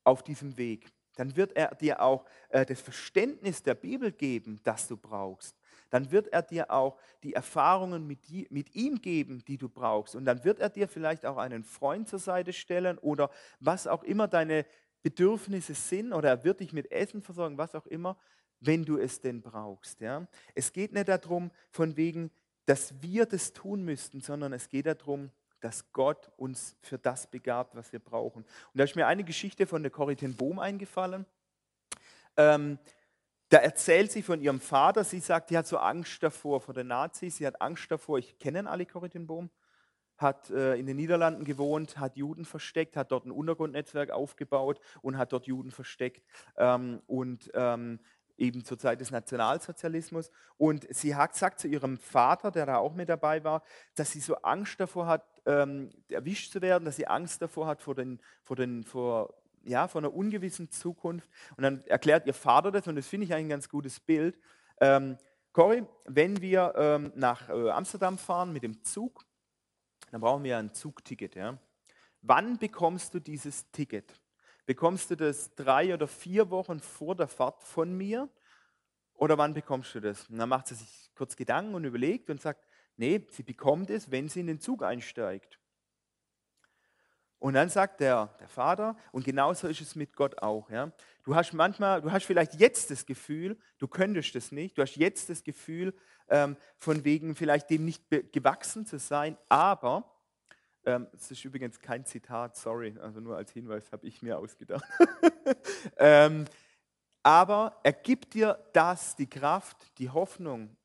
auf 0.04 0.24
diesem 0.24 0.58
Weg. 0.58 0.92
Dann 1.16 1.36
wird 1.36 1.56
er 1.56 1.76
dir 1.76 2.02
auch 2.02 2.26
äh, 2.50 2.66
das 2.66 2.80
Verständnis 2.80 3.62
der 3.62 3.76
Bibel 3.76 4.12
geben, 4.12 4.60
das 4.64 4.88
du 4.88 4.96
brauchst. 4.96 5.56
Dann 5.90 6.12
wird 6.12 6.28
er 6.28 6.44
dir 6.44 6.72
auch 6.72 6.98
die 7.24 7.34
Erfahrungen 7.34 8.08
mit, 8.08 8.30
die, 8.30 8.48
mit 8.52 8.76
ihm 8.76 9.02
geben, 9.02 9.44
die 9.46 9.58
du 9.58 9.68
brauchst. 9.68 10.16
Und 10.16 10.26
dann 10.26 10.44
wird 10.44 10.60
er 10.60 10.70
dir 10.70 10.88
vielleicht 10.88 11.26
auch 11.26 11.38
einen 11.38 11.64
Freund 11.64 12.08
zur 12.08 12.20
Seite 12.20 12.54
stellen 12.54 12.98
oder 13.00 13.30
was 13.60 13.88
auch 13.88 14.04
immer 14.04 14.28
deine 14.28 14.66
Bedürfnisse 15.02 15.74
sind 15.74 16.14
oder 16.14 16.30
er 16.30 16.44
wird 16.44 16.60
dich 16.60 16.74
mit 16.74 16.92
Essen 16.92 17.22
versorgen, 17.22 17.58
was 17.58 17.76
auch 17.76 17.86
immer, 17.88 18.18
wenn 18.60 18.84
du 18.84 18.98
es 18.98 19.22
denn 19.22 19.42
brauchst. 19.42 20.02
Ja? 20.02 20.28
Es 20.54 20.72
geht 20.72 20.94
nicht 20.94 21.08
darum, 21.08 21.52
von 21.70 21.96
wegen, 21.96 22.32
dass 22.66 23.02
wir 23.02 23.26
das 23.26 23.54
tun 23.54 23.84
müssten, 23.84 24.22
sondern 24.22 24.54
es 24.54 24.70
geht 24.70 24.86
darum, 24.86 25.32
dass 25.60 25.92
Gott 25.92 26.32
uns 26.38 26.76
für 26.82 26.98
das 26.98 27.28
begabt, 27.28 27.76
was 27.76 27.92
wir 27.92 28.00
brauchen. 28.00 28.44
Und 28.44 28.78
da 28.78 28.84
ist 28.84 28.96
mir 28.96 29.08
eine 29.08 29.24
Geschichte 29.24 29.66
von 29.66 29.84
der 29.84 29.92
Corrie 29.92 30.16
Bohm 30.16 30.60
eingefallen. 30.60 31.26
Ähm, 32.38 32.80
da 33.50 33.58
erzählt 33.58 34.12
sie 34.12 34.22
von 34.22 34.42
ihrem 34.42 34.60
Vater, 34.60 35.04
sie 35.04 35.20
sagt, 35.20 35.50
die 35.50 35.58
hat 35.58 35.68
so 35.68 35.78
Angst 35.78 36.22
davor, 36.22 36.62
vor 36.62 36.74
den 36.74 36.88
Nazis, 36.88 37.38
sie 37.38 37.48
hat 37.48 37.62
Angst 37.62 37.90
davor, 37.90 38.20
ich 38.20 38.38
kenne 38.38 38.70
alle 38.70 38.86
Corrie 38.86 39.10
Bohm, 39.20 39.50
hat 40.18 40.50
äh, 40.52 40.76
in 40.76 40.86
den 40.86 40.98
Niederlanden 40.98 41.46
gewohnt, 41.46 41.98
hat 41.98 42.16
Juden 42.16 42.46
versteckt, 42.46 42.96
hat 42.96 43.12
dort 43.12 43.26
ein 43.26 43.32
Untergrundnetzwerk 43.32 44.12
aufgebaut 44.12 44.80
und 45.02 45.18
hat 45.18 45.34
dort 45.34 45.48
Juden 45.48 45.72
versteckt. 45.72 46.24
Ähm, 46.58 47.02
und 47.08 47.50
ähm, 47.56 48.00
eben 48.40 48.64
zur 48.64 48.78
Zeit 48.80 49.02
des 49.02 49.12
Nationalsozialismus. 49.12 50.32
Und 50.58 50.88
sie 50.90 51.16
hat 51.16 51.34
gesagt 51.34 51.60
zu 51.60 51.68
ihrem 51.68 51.98
Vater, 51.98 52.52
der 52.52 52.66
da 52.66 52.78
auch 52.78 52.94
mit 52.94 53.10
dabei 53.10 53.44
war, 53.44 53.64
dass 53.96 54.12
sie 54.12 54.20
so 54.20 54.36
Angst 54.38 54.80
davor 54.80 55.08
hat, 55.08 55.24
ähm, 55.46 55.90
erwischt 56.10 56.52
zu 56.52 56.62
werden, 56.62 56.86
dass 56.86 56.96
sie 56.96 57.08
Angst 57.08 57.42
davor 57.42 57.68
hat 57.68 57.82
vor, 57.82 57.96
den, 57.96 58.20
vor, 58.44 58.56
den, 58.56 58.84
vor, 58.84 59.34
ja, 59.64 59.88
vor 59.88 60.02
einer 60.02 60.14
ungewissen 60.14 60.72
Zukunft. 60.72 61.30
Und 61.58 61.64
dann 61.64 61.86
erklärt 61.86 62.26
ihr 62.26 62.34
Vater 62.34 62.72
das, 62.72 62.88
und 62.88 62.96
das 62.96 63.08
finde 63.08 63.26
ich 63.26 63.34
ein 63.34 63.50
ganz 63.50 63.70
gutes 63.70 64.00
Bild. 64.00 64.38
Ähm, 64.80 65.18
Cory, 65.52 65.84
wenn 66.06 66.42
wir 66.42 66.74
ähm, 66.78 67.12
nach 67.16 67.50
äh, 67.50 67.70
Amsterdam 67.70 68.18
fahren 68.18 68.54
mit 68.54 68.64
dem 68.64 68.84
Zug, 68.84 69.26
dann 70.12 70.22
brauchen 70.22 70.44
wir 70.44 70.58
ein 70.58 70.74
Zugticket. 70.74 71.36
Ja? 71.36 71.58
Wann 72.22 72.58
bekommst 72.58 73.14
du 73.14 73.20
dieses 73.20 73.70
Ticket? 73.72 74.14
Bekommst 74.70 75.10
du 75.10 75.16
das 75.16 75.56
drei 75.56 75.96
oder 75.96 76.08
vier 76.08 76.52
Wochen 76.52 76.80
vor 76.80 77.16
der 77.16 77.28
Fahrt 77.28 77.64
von 77.64 77.92
mir? 77.92 78.30
Oder 79.16 79.36
wann 79.36 79.56
bekommst 79.56 79.96
du 79.96 80.00
das? 80.00 80.30
Und 80.30 80.38
dann 80.38 80.48
macht 80.48 80.68
sie 80.68 80.76
sich 80.76 81.10
kurz 81.16 81.36
Gedanken 81.36 81.74
und 81.74 81.86
überlegt 81.86 82.30
und 82.30 82.40
sagt, 82.40 82.68
nee, 82.96 83.26
sie 83.32 83.42
bekommt 83.42 83.90
es, 83.90 84.12
wenn 84.12 84.30
sie 84.30 84.42
in 84.42 84.46
den 84.46 84.60
Zug 84.60 84.84
einsteigt. 84.84 85.58
Und 87.40 87.56
dann 87.56 87.70
sagt 87.70 88.00
der, 88.00 88.28
der 88.40 88.48
Vater, 88.48 88.96
und 89.12 89.26
genauso 89.26 89.68
ist 89.68 89.82
es 89.82 89.96
mit 89.96 90.16
Gott 90.16 90.38
auch. 90.38 90.70
Ja? 90.70 90.92
Du 91.24 91.34
hast 91.34 91.52
manchmal, 91.54 92.04
du 92.04 92.12
hast 92.12 92.26
vielleicht 92.26 92.54
jetzt 92.60 92.92
das 92.92 93.08
Gefühl, 93.08 93.58
du 93.80 93.88
könntest 93.88 94.36
es 94.36 94.52
nicht, 94.52 94.78
du 94.78 94.84
hast 94.84 94.98
jetzt 94.98 95.32
das 95.32 95.44
Gefühl, 95.44 95.96
ähm, 96.28 96.56
von 96.78 97.04
wegen 97.04 97.34
vielleicht 97.34 97.72
dem 97.72 97.86
nicht 97.86 98.04
gewachsen 98.32 98.86
zu 98.86 99.00
sein, 99.00 99.36
aber 99.48 100.19
ähm, 100.86 101.08
das 101.12 101.32
ist 101.32 101.44
übrigens 101.44 101.80
kein 101.80 102.06
Zitat, 102.06 102.56
sorry, 102.56 102.98
also 103.02 103.20
nur 103.20 103.36
als 103.36 103.52
Hinweis 103.52 103.92
habe 103.92 104.08
ich 104.08 104.22
mir 104.22 104.38
ausgedacht. 104.38 104.84
ähm, 105.98 106.46
aber 107.24 107.80
er 107.84 107.94
gibt 107.94 108.34
dir 108.34 108.58
das, 108.74 109.16
die 109.16 109.30
Kraft, 109.30 109.78
die 109.98 110.10
Hoffnung, 110.10 110.76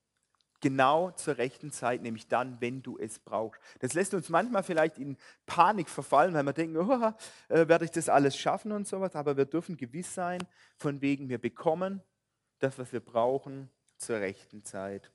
genau 0.61 1.11
zur 1.11 1.37
rechten 1.37 1.70
Zeit, 1.72 2.00
nämlich 2.00 2.26
dann, 2.26 2.59
wenn 2.61 2.83
du 2.83 2.98
es 2.98 3.18
brauchst. 3.18 3.61
Das 3.80 3.92
lässt 3.92 4.14
uns 4.14 4.30
manchmal 4.30 4.62
vielleicht 4.62 4.98
in 4.98 5.18
Panik 5.44 5.90
verfallen, 5.90 6.33
weil 6.33 6.42
wir 6.42 6.54
denken, 6.54 6.78
oh, 6.78 7.12
werde 7.48 7.85
ich 7.85 7.90
das 7.90 8.09
alles 8.09 8.37
schaffen 8.37 8.72
und 8.72 8.88
sowas, 8.88 9.14
aber 9.14 9.37
wir 9.37 9.44
dürfen 9.44 9.76
gewiss 9.76 10.14
sein, 10.14 10.40
von 10.78 11.02
wegen 11.02 11.28
wir 11.28 11.38
bekommen 11.38 12.02
das, 12.61 12.78
was 12.78 12.94
wir 12.94 13.00
brauchen, 13.00 13.68
zur 13.98 14.20
rechten 14.20 14.64
Zeit. 14.64 15.12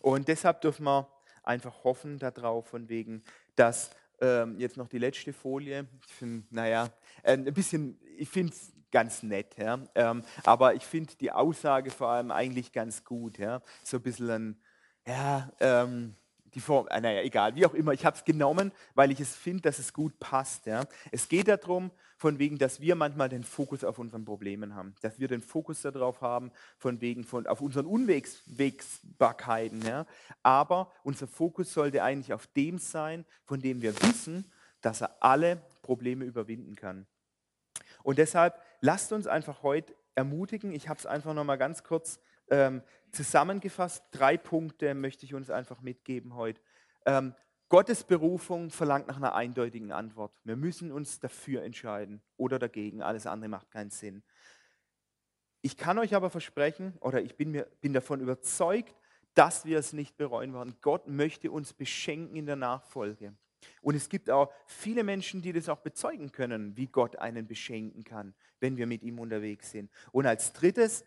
Und 0.00 0.26
deshalb 0.26 0.60
dürfen 0.60 0.84
wir 0.84 1.06
einfach 1.42 1.84
hoffen 1.84 2.18
darauf, 2.18 2.68
von 2.68 2.88
wegen, 2.88 3.22
dass 3.56 3.90
ähm, 4.20 4.58
jetzt 4.58 4.76
noch 4.76 4.88
die 4.88 4.98
letzte 4.98 5.32
Folie, 5.32 5.86
ich 6.06 6.14
finde, 6.14 6.46
naja, 6.50 6.90
äh, 7.22 7.32
ein 7.32 7.44
bisschen, 7.54 7.98
ich 8.16 8.28
finde 8.28 8.52
es 8.52 8.72
ganz 8.90 9.22
nett, 9.22 9.56
ja? 9.56 9.78
Ähm, 9.94 10.22
aber 10.44 10.74
ich 10.74 10.84
finde 10.84 11.14
die 11.16 11.32
Aussage 11.32 11.90
vor 11.90 12.08
allem 12.08 12.30
eigentlich 12.30 12.72
ganz 12.72 13.04
gut, 13.04 13.38
ja? 13.38 13.62
so 13.84 13.98
ein 13.98 14.02
bisschen 14.02 14.30
ein, 14.30 14.60
ja, 15.06 15.50
ähm, 15.60 16.14
die 16.54 16.60
Form, 16.60 16.88
äh, 16.88 17.00
naja, 17.00 17.22
egal, 17.22 17.54
wie 17.54 17.66
auch 17.66 17.74
immer, 17.74 17.92
ich 17.92 18.04
habe 18.04 18.16
es 18.16 18.24
genommen, 18.24 18.72
weil 18.94 19.10
ich 19.10 19.20
es 19.20 19.34
finde, 19.34 19.62
dass 19.62 19.78
es 19.78 19.92
gut 19.92 20.18
passt. 20.18 20.66
Ja? 20.66 20.84
Es 21.10 21.28
geht 21.28 21.48
darum, 21.48 21.90
von 22.16 22.38
wegen, 22.38 22.58
dass 22.58 22.80
wir 22.80 22.96
manchmal 22.96 23.28
den 23.30 23.44
Fokus 23.44 23.82
auf 23.82 23.98
unseren 23.98 24.24
Problemen 24.26 24.74
haben, 24.74 24.94
dass 25.00 25.18
wir 25.18 25.28
den 25.28 25.40
Fokus 25.40 25.80
darauf 25.80 26.20
haben, 26.20 26.52
von 26.76 27.00
wegen 27.00 27.24
von 27.24 27.46
auf 27.46 27.60
unseren 27.62 27.86
Unwegsbarkeiten. 27.86 29.82
Ja? 29.86 30.06
Aber 30.42 30.92
unser 31.02 31.26
Fokus 31.26 31.72
sollte 31.72 32.02
eigentlich 32.02 32.34
auf 32.34 32.46
dem 32.48 32.78
sein, 32.78 33.24
von 33.44 33.60
dem 33.60 33.80
wir 33.80 33.94
wissen, 34.02 34.44
dass 34.82 35.00
er 35.00 35.22
alle 35.22 35.62
Probleme 35.82 36.24
überwinden 36.24 36.76
kann. 36.76 37.06
Und 38.02 38.18
deshalb 38.18 38.60
lasst 38.80 39.12
uns 39.12 39.26
einfach 39.26 39.62
heute 39.62 39.94
ermutigen. 40.14 40.72
Ich 40.72 40.88
habe 40.88 40.98
es 40.98 41.06
einfach 41.06 41.34
noch 41.34 41.44
mal 41.44 41.56
ganz 41.56 41.84
kurz 41.84 42.20
ähm, 42.50 42.82
zusammengefasst. 43.12 44.04
Drei 44.10 44.36
Punkte 44.36 44.94
möchte 44.94 45.24
ich 45.24 45.34
uns 45.34 45.50
einfach 45.50 45.80
mitgeben 45.80 46.34
heute. 46.34 46.60
Ähm, 47.06 47.34
Gottes 47.68 48.02
Berufung 48.02 48.70
verlangt 48.70 49.06
nach 49.06 49.16
einer 49.16 49.34
eindeutigen 49.34 49.92
Antwort. 49.92 50.32
Wir 50.42 50.56
müssen 50.56 50.90
uns 50.90 51.20
dafür 51.20 51.62
entscheiden 51.62 52.20
oder 52.36 52.58
dagegen. 52.58 53.00
Alles 53.00 53.26
andere 53.26 53.48
macht 53.48 53.70
keinen 53.70 53.90
Sinn. 53.90 54.24
Ich 55.62 55.76
kann 55.76 55.98
euch 55.98 56.14
aber 56.14 56.30
versprechen, 56.30 56.96
oder 57.00 57.22
ich 57.22 57.36
bin, 57.36 57.52
mir, 57.52 57.68
bin 57.80 57.92
davon 57.92 58.20
überzeugt, 58.20 58.94
dass 59.34 59.64
wir 59.64 59.78
es 59.78 59.92
nicht 59.92 60.16
bereuen 60.16 60.52
werden. 60.52 60.76
Gott 60.80 61.06
möchte 61.06 61.50
uns 61.52 61.72
beschenken 61.72 62.34
in 62.34 62.46
der 62.46 62.56
Nachfolge. 62.56 63.34
Und 63.82 63.94
es 63.94 64.08
gibt 64.08 64.30
auch 64.30 64.52
viele 64.66 65.04
Menschen, 65.04 65.42
die 65.42 65.52
das 65.52 65.68
auch 65.68 65.78
bezeugen 65.78 66.32
können, 66.32 66.76
wie 66.76 66.86
Gott 66.86 67.16
einen 67.16 67.46
beschenken 67.46 68.04
kann, 68.04 68.34
wenn 68.58 68.76
wir 68.78 68.86
mit 68.86 69.02
ihm 69.02 69.18
unterwegs 69.18 69.70
sind. 69.70 69.90
Und 70.12 70.26
als 70.26 70.52
drittes, 70.52 71.04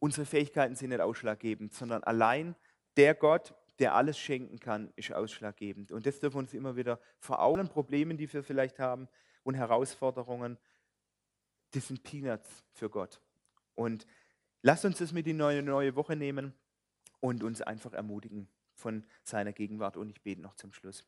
unsere 0.00 0.26
Fähigkeiten 0.26 0.74
sind 0.74 0.90
nicht 0.90 1.00
ausschlaggebend, 1.00 1.72
sondern 1.72 2.02
allein 2.02 2.56
der 2.96 3.14
Gott, 3.14 3.54
der 3.78 3.94
alles 3.94 4.18
schenken 4.18 4.58
kann, 4.58 4.92
ist 4.96 5.12
ausschlaggebend. 5.12 5.92
Und 5.92 6.06
das 6.06 6.18
dürfen 6.18 6.34
wir 6.36 6.40
uns 6.40 6.54
immer 6.54 6.74
wieder 6.74 6.98
vor 7.20 7.40
Augen, 7.40 7.68
Problemen, 7.68 8.16
die 8.16 8.30
wir 8.32 8.42
vielleicht 8.42 8.78
haben 8.80 9.08
und 9.44 9.54
Herausforderungen, 9.54 10.58
das 11.72 11.86
sind 11.86 12.02
Peanuts 12.02 12.64
für 12.72 12.90
Gott. 12.90 13.20
Und 13.74 14.06
lasst 14.62 14.84
uns 14.84 14.98
das 14.98 15.12
mit 15.12 15.26
die 15.26 15.32
neue, 15.32 15.62
neue 15.62 15.94
Woche 15.94 16.16
nehmen 16.16 16.52
und 17.20 17.44
uns 17.44 17.62
einfach 17.62 17.92
ermutigen 17.92 18.48
von 18.74 19.04
seiner 19.22 19.52
Gegenwart. 19.52 19.96
Und 19.96 20.10
ich 20.10 20.20
bete 20.22 20.40
noch 20.40 20.56
zum 20.56 20.72
Schluss. 20.72 21.04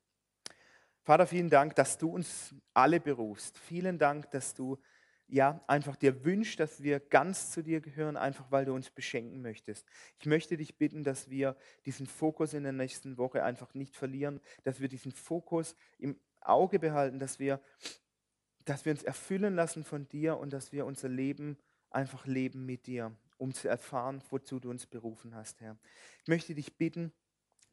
Vater, 1.03 1.27
vielen 1.27 1.51
Dank, 1.51 1.75
dass 1.75 1.99
du 1.99 2.11
uns 2.11 2.55
alle 2.75 3.01
berufst. 3.01 3.59
Vielen 3.59 3.99
Dank, 3.99 4.31
dass 4.31 4.55
du 4.55 4.79
ja, 5.33 5.65
einfach 5.67 5.97
dir 5.97 6.27
wünscht, 6.27 6.61
dass 6.61 6.83
wir 6.83 7.01
ganz 7.01 7.51
zu 7.51 7.63
dir 7.63 7.81
gehören, 7.81 8.19
einfach 8.19 8.51
weil 8.51 8.67
du 8.67 8.75
uns 8.75 8.91
beschenken 8.91 9.41
möchtest. 9.41 9.87
Ich 10.19 10.27
möchte 10.27 10.59
dich 10.59 10.77
bitten, 10.77 11.05
dass 11.05 11.31
wir 11.31 11.57
diesen 11.87 12.07
Fokus 12.07 12.53
in 12.53 12.65
der 12.65 12.73
nächsten 12.73 13.17
Woche 13.17 13.43
einfach 13.43 13.73
nicht 13.73 13.97
verlieren, 13.97 14.41
dass 14.65 14.81
wir 14.81 14.89
diesen 14.89 15.11
Fokus 15.11 15.75
im 15.97 16.21
Auge 16.43 16.79
behalten, 16.79 17.19
dass 17.19 17.39
wir, 17.39 17.63
dass 18.67 18.85
wir 18.85 18.93
uns 18.93 19.05
erfüllen 19.05 19.55
lassen 19.55 19.85
von 19.85 20.07
dir 20.07 20.37
und 20.37 20.53
dass 20.53 20.71
wir 20.71 20.85
unser 20.85 21.09
Leben 21.09 21.57
einfach 21.89 22.27
leben 22.27 22.67
mit 22.67 22.87
dir, 22.87 23.17
um 23.39 23.55
zu 23.55 23.69
erfahren, 23.69 24.23
wozu 24.29 24.61
du 24.61 24.69
uns 24.69 24.85
berufen 24.85 25.35
hast, 25.35 25.63
Herr. 25.63 25.79
Ich 26.21 26.29
möchte 26.29 26.55
dich 26.55 26.77
bitten, 26.77 27.11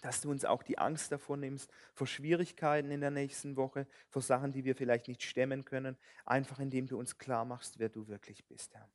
dass 0.01 0.21
du 0.21 0.31
uns 0.31 0.45
auch 0.45 0.63
die 0.63 0.77
Angst 0.77 1.11
davor 1.11 1.37
nimmst, 1.37 1.71
vor 1.93 2.07
Schwierigkeiten 2.07 2.91
in 2.91 3.01
der 3.01 3.11
nächsten 3.11 3.55
Woche, 3.55 3.87
vor 4.09 4.21
Sachen, 4.21 4.51
die 4.51 4.65
wir 4.65 4.75
vielleicht 4.75 5.07
nicht 5.07 5.23
stemmen 5.23 5.65
können, 5.65 5.97
einfach 6.25 6.59
indem 6.59 6.87
du 6.87 6.97
uns 6.97 7.17
klar 7.17 7.45
machst, 7.45 7.79
wer 7.79 7.89
du 7.89 8.07
wirklich 8.07 8.45
bist, 8.45 8.73
Herr. 8.73 8.89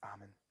Amen. 0.00 0.41